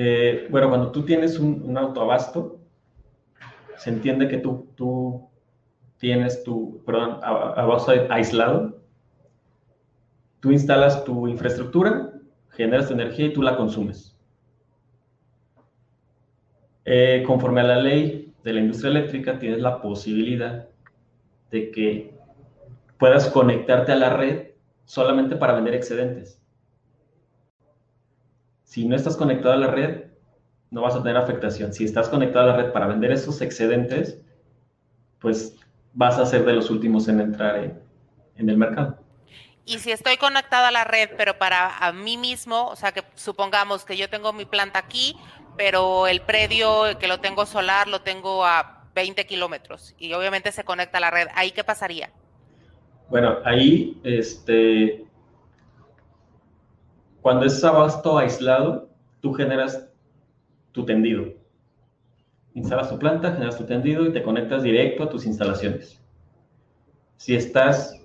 [0.00, 2.60] Eh, bueno, cuando tú tienes un, un, autoabasto,
[3.76, 5.28] se entiende que tú, tú
[5.98, 8.78] tienes tu, perdón, abasto aislado,
[10.40, 12.12] Tú instalas tu infraestructura,
[12.50, 14.16] generas tu energía y tú la consumes.
[16.84, 20.68] Eh, conforme a la ley de la industria eléctrica, tienes la posibilidad
[21.50, 22.14] de que
[23.00, 24.50] puedas conectarte a la red
[24.84, 26.37] solamente para vender excedentes.
[28.68, 30.08] Si no estás conectado a la red,
[30.70, 31.72] no vas a tener afectación.
[31.72, 34.20] Si estás conectado a la red para vender esos excedentes,
[35.20, 35.56] pues
[35.94, 37.56] vas a ser de los últimos en entrar
[38.36, 38.98] en el mercado.
[39.64, 43.04] Y si estoy conectado a la red, pero para a mí mismo, o sea, que
[43.14, 45.16] supongamos que yo tengo mi planta aquí,
[45.56, 50.62] pero el predio que lo tengo solar lo tengo a 20 kilómetros y obviamente se
[50.64, 52.10] conecta a la red, ¿ahí qué pasaría?
[53.08, 55.07] Bueno, ahí, este,
[57.28, 58.88] cuando es abasto aislado,
[59.20, 59.86] tú generas
[60.72, 61.26] tu tendido.
[62.54, 66.02] instalas tu planta, generas tu tendido y te conectas directo a tus instalaciones.
[67.18, 68.02] Si estás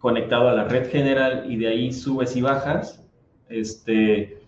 [0.00, 3.08] conectado a la red general y de ahí subes y bajas,
[3.48, 4.42] este,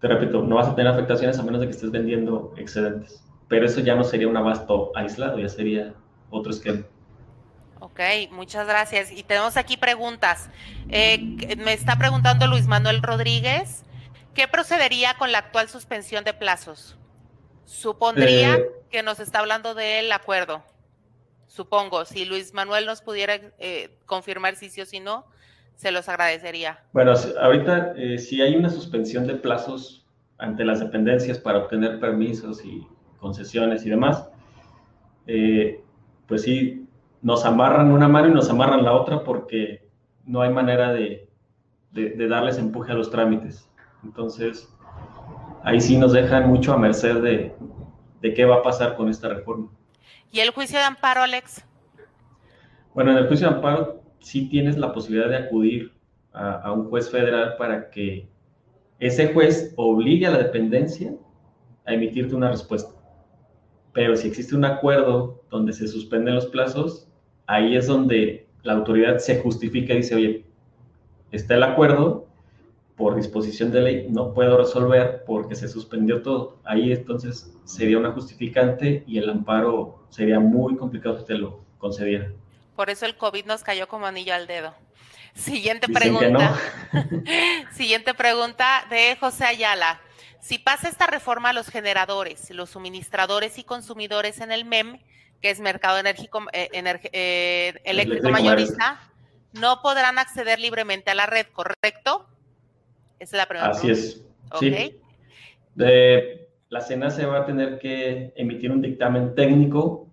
[0.00, 3.26] te repito, no vas a tener afectaciones a menos de que estés vendiendo excedentes.
[3.48, 5.94] Pero eso ya no sería un abasto aislado, ya sería
[6.30, 6.84] otro esquema.
[7.80, 8.00] Ok,
[8.30, 9.10] muchas gracias.
[9.10, 10.50] Y tenemos aquí preguntas.
[10.90, 13.84] Eh, me está preguntando Luis Manuel Rodríguez,
[14.34, 16.98] ¿qué procedería con la actual suspensión de plazos?
[17.64, 20.62] Supondría eh, que nos está hablando del acuerdo.
[21.46, 25.24] Supongo, si Luis Manuel nos pudiera eh, confirmar si sí o si no,
[25.74, 26.84] se los agradecería.
[26.92, 30.04] Bueno, ahorita si hay una suspensión de plazos
[30.36, 32.86] ante las dependencias para obtener permisos y
[33.18, 34.28] concesiones y demás,
[36.26, 36.86] pues sí,
[37.22, 39.88] nos amarran una mano y nos amarran la otra porque
[40.24, 41.28] no hay manera de,
[41.92, 43.68] darles empuje a los trámites.
[44.04, 44.72] Entonces,
[45.62, 47.54] ahí sí nos dejan mucho a merced de,
[48.34, 49.68] qué va a pasar con esta reforma.
[50.32, 51.64] ¿Y el juicio de amparo, Alex?
[52.94, 55.92] Bueno, en el juicio de amparo sí tienes la posibilidad de acudir
[56.32, 58.28] a, a, un juez federal para que
[58.98, 61.14] ese juez obligue a la dependencia
[61.86, 62.94] a emitirte una respuesta.
[63.92, 67.09] Pero si existe un acuerdo donde se suspenden los plazos,
[67.50, 70.44] ahí es donde la autoridad se justifica y dice, oye,
[71.32, 72.28] está el acuerdo,
[72.96, 76.58] por disposición de ley no puedo resolver porque se suspendió todo.
[76.64, 82.30] Ahí entonces sería una justificante y el amparo sería muy complicado que te lo concediera.
[82.76, 84.74] Por eso el COVID nos cayó como anillo al dedo.
[85.34, 86.56] Siguiente pregunta.
[87.72, 90.00] Siguiente pregunta de José Ayala.
[90.40, 95.00] Si pasa esta reforma a los generadores, los suministradores y consumidores en el MEM,
[95.40, 99.00] que es mercado enérgico, eh, eh, eléctrico mayorista,
[99.52, 102.26] no podrán acceder libremente a la red, ¿correcto?
[103.18, 103.76] Esa es la pregunta.
[103.76, 104.24] Así es.
[104.58, 104.96] Sí.
[106.68, 110.08] la SENA se va a tener que emitir un dictamen técnico,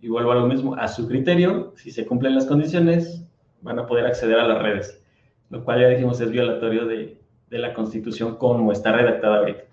[0.00, 3.24] y vuelvo a lo mismo, a su criterio, si se cumplen las condiciones,
[3.62, 5.02] van a poder acceder a las redes,
[5.50, 7.18] lo cual ya dijimos es violatorio de,
[7.48, 9.64] de la Constitución como está redactada ahorita.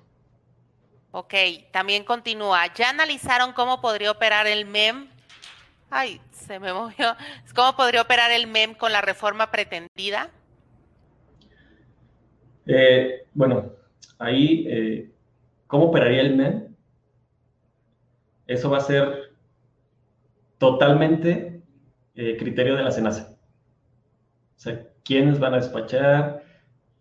[1.15, 1.35] Ok,
[1.69, 2.73] también continúa.
[2.73, 5.07] ¿Ya analizaron cómo podría operar el MEM?
[5.91, 7.15] Ay, se me movió.
[7.55, 10.31] ¿Cómo podría operar el MEM con la reforma pretendida?
[12.65, 13.73] Eh, bueno,
[14.17, 15.11] ahí, eh,
[15.67, 16.75] ¿cómo operaría el MEM?
[18.47, 19.33] Eso va a ser
[20.57, 21.61] totalmente
[22.15, 23.37] eh, criterio de la SENASA.
[24.57, 26.43] O sea, quiénes van a despachar,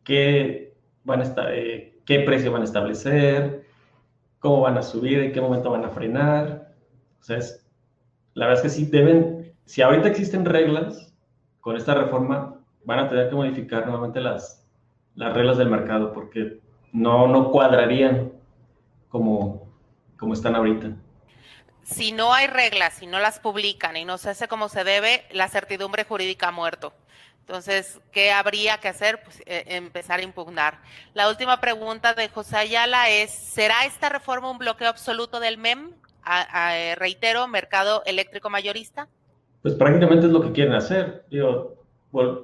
[0.05, 3.62] qué, van a estar, qué precio van a establecer,
[4.43, 6.75] cómo van a subir, en qué momento van a frenar.
[7.21, 7.39] O sea,
[8.35, 11.15] la verdad es que sí deben, si ahorita existen reglas,
[11.61, 14.67] con esta reforma van a tener que modificar nuevamente las,
[15.15, 16.59] las reglas del mercado porque
[16.93, 18.33] no, no cuadrarían
[19.09, 19.73] como,
[20.19, 20.91] como están ahorita.
[21.85, 25.25] Si no hay reglas, si no las publican y no se hace como se debe,
[25.31, 26.93] la certidumbre jurídica ha muerto.
[27.47, 29.21] Entonces, ¿qué habría que hacer?
[29.25, 30.79] Pues eh, empezar a impugnar.
[31.13, 35.91] La última pregunta de José Ayala es, ¿será esta reforma un bloqueo absoluto del MEM?
[36.25, 39.09] A, reitero, mercado eléctrico mayorista.
[39.61, 41.25] Pues prácticamente es lo que quieren hacer.
[41.31, 41.83] Digo,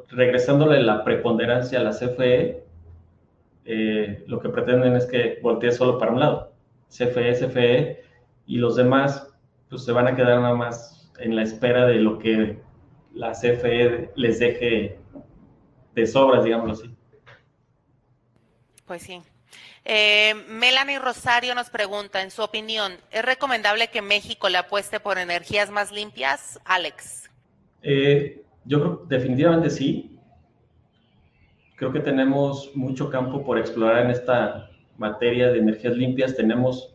[0.09, 2.64] regresándole la preponderancia a la CFE,
[3.64, 6.53] eh, lo que pretenden es que voltee solo para un lado.
[6.88, 8.03] CFE, CFE,
[8.46, 9.32] y los demás
[9.68, 12.59] pues se van a quedar nada más en la espera de lo que
[13.19, 14.97] la CFE les deje
[15.93, 16.97] de sobras, digámoslo así.
[18.87, 19.21] Pues sí.
[19.85, 25.19] Eh, Melanie Rosario nos pregunta, en su opinión, ¿es recomendable que México le apueste por
[25.19, 26.61] energías más limpias?
[26.64, 27.29] Alex.
[27.83, 30.16] Eh, yo creo definitivamente sí.
[31.75, 36.37] Creo que tenemos mucho campo por explorar en esta materia de energías limpias.
[36.37, 36.95] Tenemos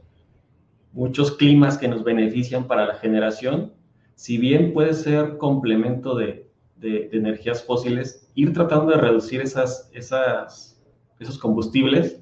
[0.94, 3.74] muchos climas que nos benefician para la generación
[4.16, 6.50] si bien puede ser complemento de,
[6.82, 10.82] energías fósiles, ir tratando de reducir esas, esas,
[11.18, 12.20] esos combustibles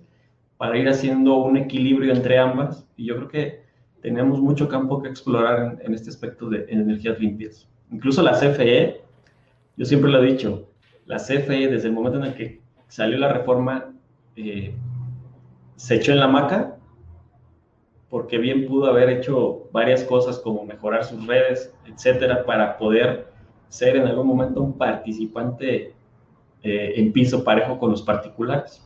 [0.58, 2.86] para ir haciendo un equilibrio entre ambas.
[2.96, 3.64] Y yo creo que
[4.02, 7.68] tenemos mucho campo que explorar en, este aspecto de energías limpias.
[7.92, 9.02] Incluso la CFE,
[9.78, 10.70] yo siempre lo he dicho,
[11.08, 13.92] la CFE desde el momento en el que salió la reforma
[14.36, 14.76] eh,
[15.76, 16.78] se echó en la maca
[18.12, 23.32] porque bien pudo haber hecho varias cosas como mejorar sus redes, etcétera, para poder
[23.70, 25.94] ser en algún momento un participante
[26.62, 28.86] eh, en piso parejo con los particulares.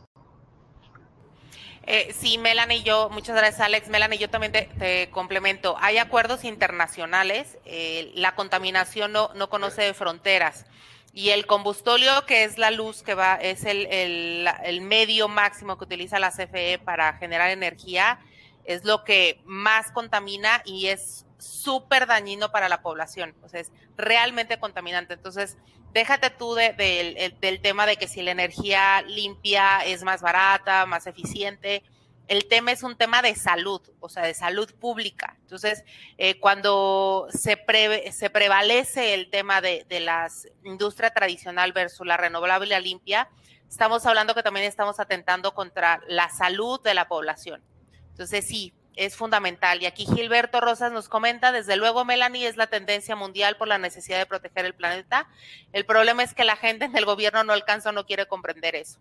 [1.82, 3.88] Eh, sí, Melanie, yo, muchas gracias Alex.
[3.88, 5.76] Melanie, yo también te, complemento.
[5.80, 10.66] Hay acuerdos internacionales, eh, la contaminación no, no conoce de fronteras
[11.12, 15.78] y el combustóleo, que es la luz que va, es el, el, el medio máximo
[15.78, 18.20] que utiliza la CFE para generar energía,
[18.66, 23.70] es lo que más contamina y es súper dañino para la población, o sea, es
[23.96, 25.14] realmente contaminante.
[25.14, 25.56] Entonces,
[25.92, 31.82] déjate tú del tema de que si la energía limpia es más barata, más eficiente,
[32.28, 35.36] el tema es un tema de salud, o sea, de salud pública.
[35.42, 35.84] Entonces,
[36.18, 37.64] eh, cuando se,
[38.12, 40.28] se prevalece el tema de, de la
[40.64, 43.28] industria tradicional versus la renovable y la limpia,
[43.68, 47.62] estamos hablando que también estamos atentando contra la salud de la población.
[48.16, 49.82] Entonces, sí, es fundamental.
[49.82, 53.76] Y aquí Gilberto Rosas nos comenta, desde luego, Melanie, es la tendencia mundial por la
[53.76, 55.28] necesidad de proteger el planeta.
[55.74, 58.74] El problema es que la gente en el gobierno no alcanza o no quiere comprender
[58.74, 58.98] eso.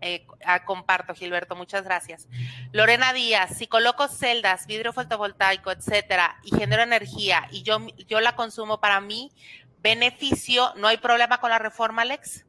[0.00, 2.26] Eh, ah, comparto, Gilberto, muchas gracias.
[2.72, 8.34] Lorena Díaz, si coloco celdas, vidrio fotovoltaico, etcétera, y genero energía y yo, yo la
[8.34, 9.30] consumo para mí,
[9.82, 12.44] beneficio, ¿no hay problema con la reforma, Alex?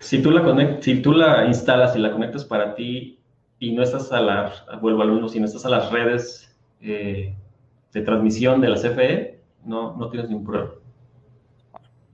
[0.00, 3.21] Si tú la, si tú la instalas y la conectas para ti
[3.62, 7.32] y no estás a la, vuelvo al mismo, si no estás a las redes eh,
[7.92, 10.72] de transmisión de la CFE, no, no tienes ningún problema.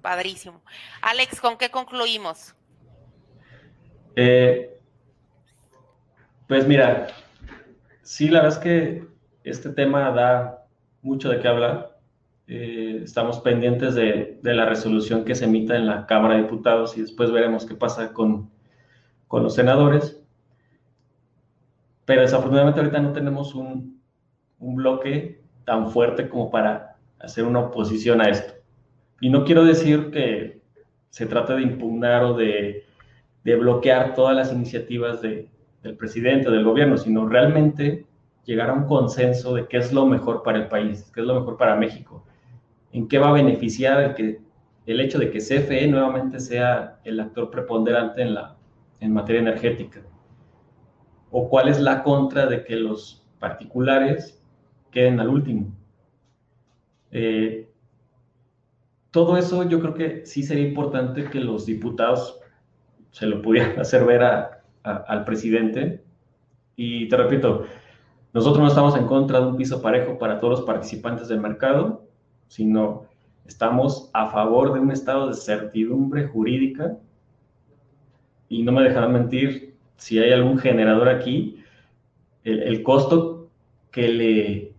[0.03, 0.61] Padrísimo.
[1.01, 2.55] Alex, ¿con qué concluimos?
[4.15, 4.79] Eh,
[6.47, 7.07] pues mira,
[8.03, 9.09] sí, la verdad es que
[9.43, 10.67] este tema da
[11.01, 11.99] mucho de qué hablar.
[12.47, 16.99] Eh, estamos pendientes de, de, la resolución que se emita en la Cámara de Diputados
[16.99, 18.51] y después veremos qué pasa con,
[19.29, 20.19] con los senadores.
[22.09, 24.01] Pero desafortunadamente ahorita no tenemos un,
[24.61, 28.55] un bloque tan fuerte como para hacer una oposición a esto.
[29.21, 30.63] Y no quiero decir que
[31.11, 32.87] se trate de impugnar o de,
[33.45, 35.51] de bloquear todas las iniciativas de,
[35.83, 38.07] del presidente, del gobierno, sino realmente
[38.47, 41.35] llegar a un consenso de qué es lo mejor para el país, qué es lo
[41.35, 42.25] mejor para México,
[42.91, 44.41] en qué va a beneficiar el, que,
[44.87, 48.57] el hecho de que CFE nuevamente sea el actor preponderante en, la,
[48.99, 50.01] en materia energética
[51.31, 54.43] o cuál es la contra de que los particulares
[54.91, 55.67] queden al último.
[57.11, 57.69] Eh,
[59.11, 62.41] todo eso yo creo que sí sería importante que los diputados
[63.11, 64.23] se lo pudieran hacer ver
[64.83, 66.03] al presidente.
[66.77, 67.65] Y te repito,
[68.33, 72.07] nosotros no estamos en contra de un piso parejo para todos los participantes del mercado,
[72.47, 73.07] sino
[73.47, 76.97] estamos a favor de un estado de certidumbre jurídica.
[78.49, 79.68] Y no me dejarán mentir,
[79.99, 81.63] si hay algún generador aquí,
[82.45, 83.51] el, costo
[83.91, 84.73] que le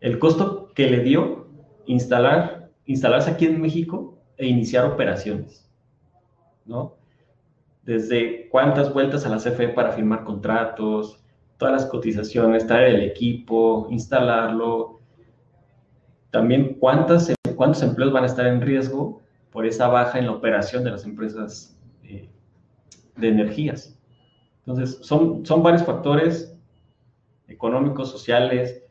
[0.00, 1.48] el costo que le dio
[1.86, 5.70] instalar, instalarse aquí en México e iniciar operaciones,
[6.64, 6.94] ¿no?
[7.82, 11.22] Desde cuántas vueltas a la CFE para firmar contratos,
[11.58, 15.00] todas las cotizaciones, traer el equipo, instalarlo,
[16.30, 20.82] también cuántas, cuántos empleos van a estar en riesgo por esa baja en la operación
[20.82, 22.28] de las empresas eh,
[23.16, 23.98] de energías.
[24.66, 26.56] Entonces, son, son varios factores
[27.48, 28.82] económicos, sociales,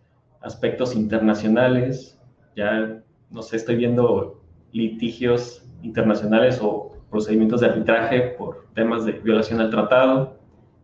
[0.42, 2.20] aspectos internacionales.
[2.56, 3.02] Ya,
[3.32, 9.70] no sé, estoy viendo litigios internacionales o procedimientos de arbitraje por temas de violación al
[9.70, 10.38] tratado.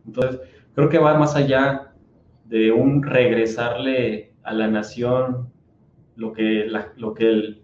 [0.06, 0.40] Entonces,
[0.74, 1.92] creo que va más allá
[2.44, 5.52] de un regresarle a la nación
[6.16, 7.62] lo que, lo que el,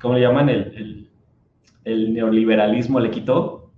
[0.00, 0.48] ¿cómo le llaman?
[0.48, 1.10] El,
[1.84, 3.70] el, neoliberalismo le quitó.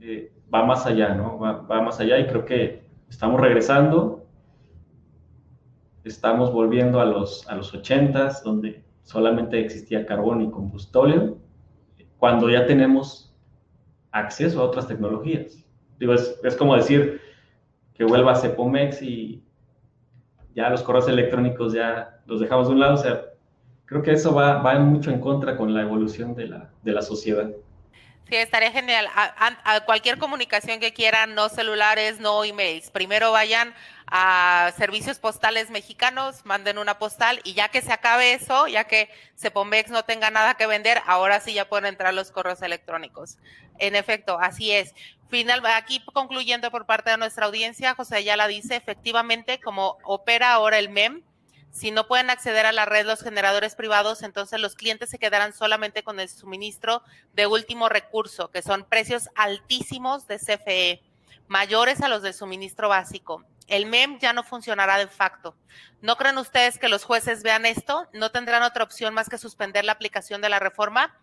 [0.00, 1.38] Eh, va más allá, ¿no?
[1.38, 4.26] Va, más allá y creo que estamos regresando,
[6.04, 11.34] estamos volviendo a los, a los 80s, donde solamente existía carbón y combustible,
[12.18, 13.34] cuando ya tenemos
[14.10, 15.64] acceso a otras tecnologías.
[15.98, 17.20] Digo, es, es como decir
[17.94, 19.42] que vuelva a Cepomex y
[20.54, 23.22] ya los correos electrónicos ya los dejamos de un lado, o sea,
[23.86, 27.02] creo que eso va, va mucho en contra con la evolución de la, de la
[27.02, 27.50] sociedad.
[28.28, 29.08] Sí, estaría genial.
[29.14, 32.90] A, cualquier comunicación que quieran, no celulares, no emails.
[32.90, 33.74] Primero vayan
[34.06, 39.10] a servicios postales mexicanos, manden una postal y ya que se acabe eso, ya que
[39.36, 43.38] Cepomex no tenga nada que vender, ahora sí ya pueden entrar los correos electrónicos.
[43.78, 44.94] En efecto, así es.
[45.28, 50.52] Final, aquí concluyendo por parte de nuestra audiencia, José ya la dice, efectivamente, como opera
[50.52, 51.22] ahora el MEM,
[51.72, 55.54] si no pueden acceder a la red los generadores privados, entonces los clientes se quedarán
[55.54, 57.02] solamente con el suministro
[57.32, 61.02] de último recurso, que son precios altísimos de CFE,
[61.48, 63.44] mayores a los del suministro básico.
[63.68, 65.56] El MEM ya no funcionará de facto.
[66.02, 68.06] ¿No creen ustedes que los jueces vean esto?
[68.12, 71.16] ¿No tendrán otra opción más que suspender la aplicación de la reforma?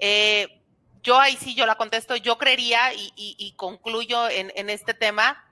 [0.00, 0.62] Eh,
[1.02, 2.16] yo ahí sí, yo la contesto.
[2.16, 5.44] Yo creería y, concluyo en, en este tema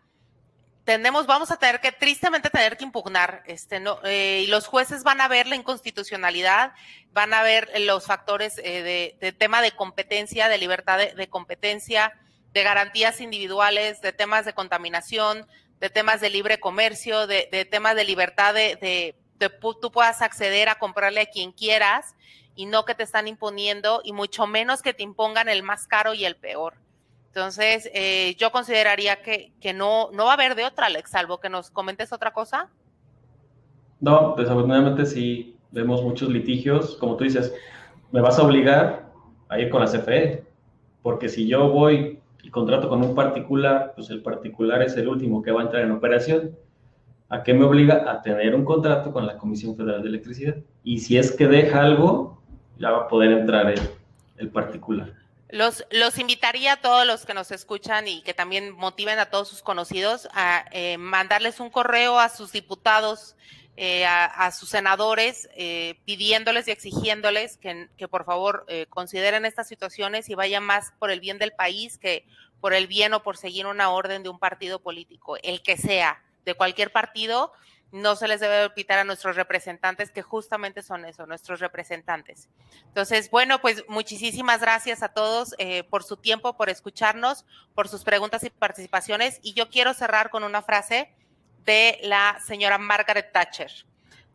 [0.91, 5.05] tenemos, vamos a tener que, tristemente, tener que impugnar, este, no, eh, y los jueces
[5.05, 6.73] van a ver la inconstitucionalidad,
[7.13, 12.13] van a ver los factores eh, de, tema de competencia, de libertad de, competencia,
[12.53, 15.47] de garantías individuales, de temas de contaminación,
[15.79, 19.49] de temas de libre comercio, de, temas de libertad de, de,
[19.81, 22.17] tú puedas acceder a comprarle a quien quieras
[22.57, 26.15] y no que te están imponiendo y mucho menos que te impongan el más caro
[26.15, 26.75] y el peor.
[27.33, 31.39] Entonces, eh, yo consideraría que, que, no, no va a haber de otra, Alex, salvo
[31.39, 32.69] que nos comentes otra cosa.
[34.01, 36.97] No, desafortunadamente sí vemos muchos litigios.
[36.97, 37.55] Como tú dices,
[38.11, 39.13] me vas a obligar
[39.49, 40.45] a ir con la CFE,
[41.03, 45.41] porque si yo voy y contrato con un particular, pues el particular es el último
[45.41, 46.57] que va a entrar en operación.
[47.29, 48.11] ¿A qué me obliga?
[48.11, 50.57] A tener un contrato con la Comisión Federal de Electricidad.
[50.83, 52.43] Y si es que deja algo,
[52.77, 53.79] ya va a poder entrar el,
[54.39, 55.20] el particular.
[55.53, 59.49] Los, los invitaría a todos los que nos escuchan y que también motiven a todos
[59.49, 63.35] sus conocidos a eh, mandarles un correo a sus diputados,
[63.77, 70.29] eh, a, sus senadores, eh, pidiéndoles y exigiéndoles que, que por favor consideren estas situaciones
[70.29, 72.27] y vayan más por el bien del país que
[72.61, 76.23] por el bien o por seguir una orden de un partido político, el que sea,
[76.45, 77.53] de cualquier partido
[77.93, 82.49] no se les debe olvidar a nuestros representantes, que justamente son eso, nuestros representantes.
[82.85, 88.05] Entonces, bueno, pues muchísimas gracias a todos eh, por su tiempo, por escucharnos, por sus
[88.05, 89.41] preguntas y participaciones.
[89.43, 91.13] Y yo quiero cerrar con una frase
[91.65, 93.71] de la señora Margaret Thatcher.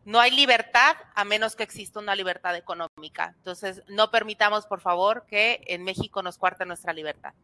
[0.04, 3.34] No hay libertad a menos que exista una libertad económica.
[3.38, 7.34] Entonces, no permitamos, por favor, que en México nos cuarte nuestra libertad.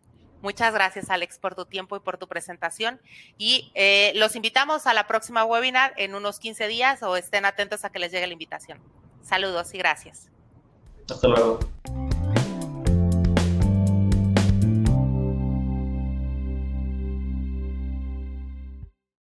[0.43, 3.01] Muchas gracias, Alex, por tu tiempo y por tu presentación.
[3.39, 7.85] Y eh, los invitamos a la próxima webinar en unos 15 días o estén atentos
[7.85, 8.79] a que les llegue la invitación.
[9.23, 10.29] Saludos y gracias.
[11.09, 11.61] Hasta luego.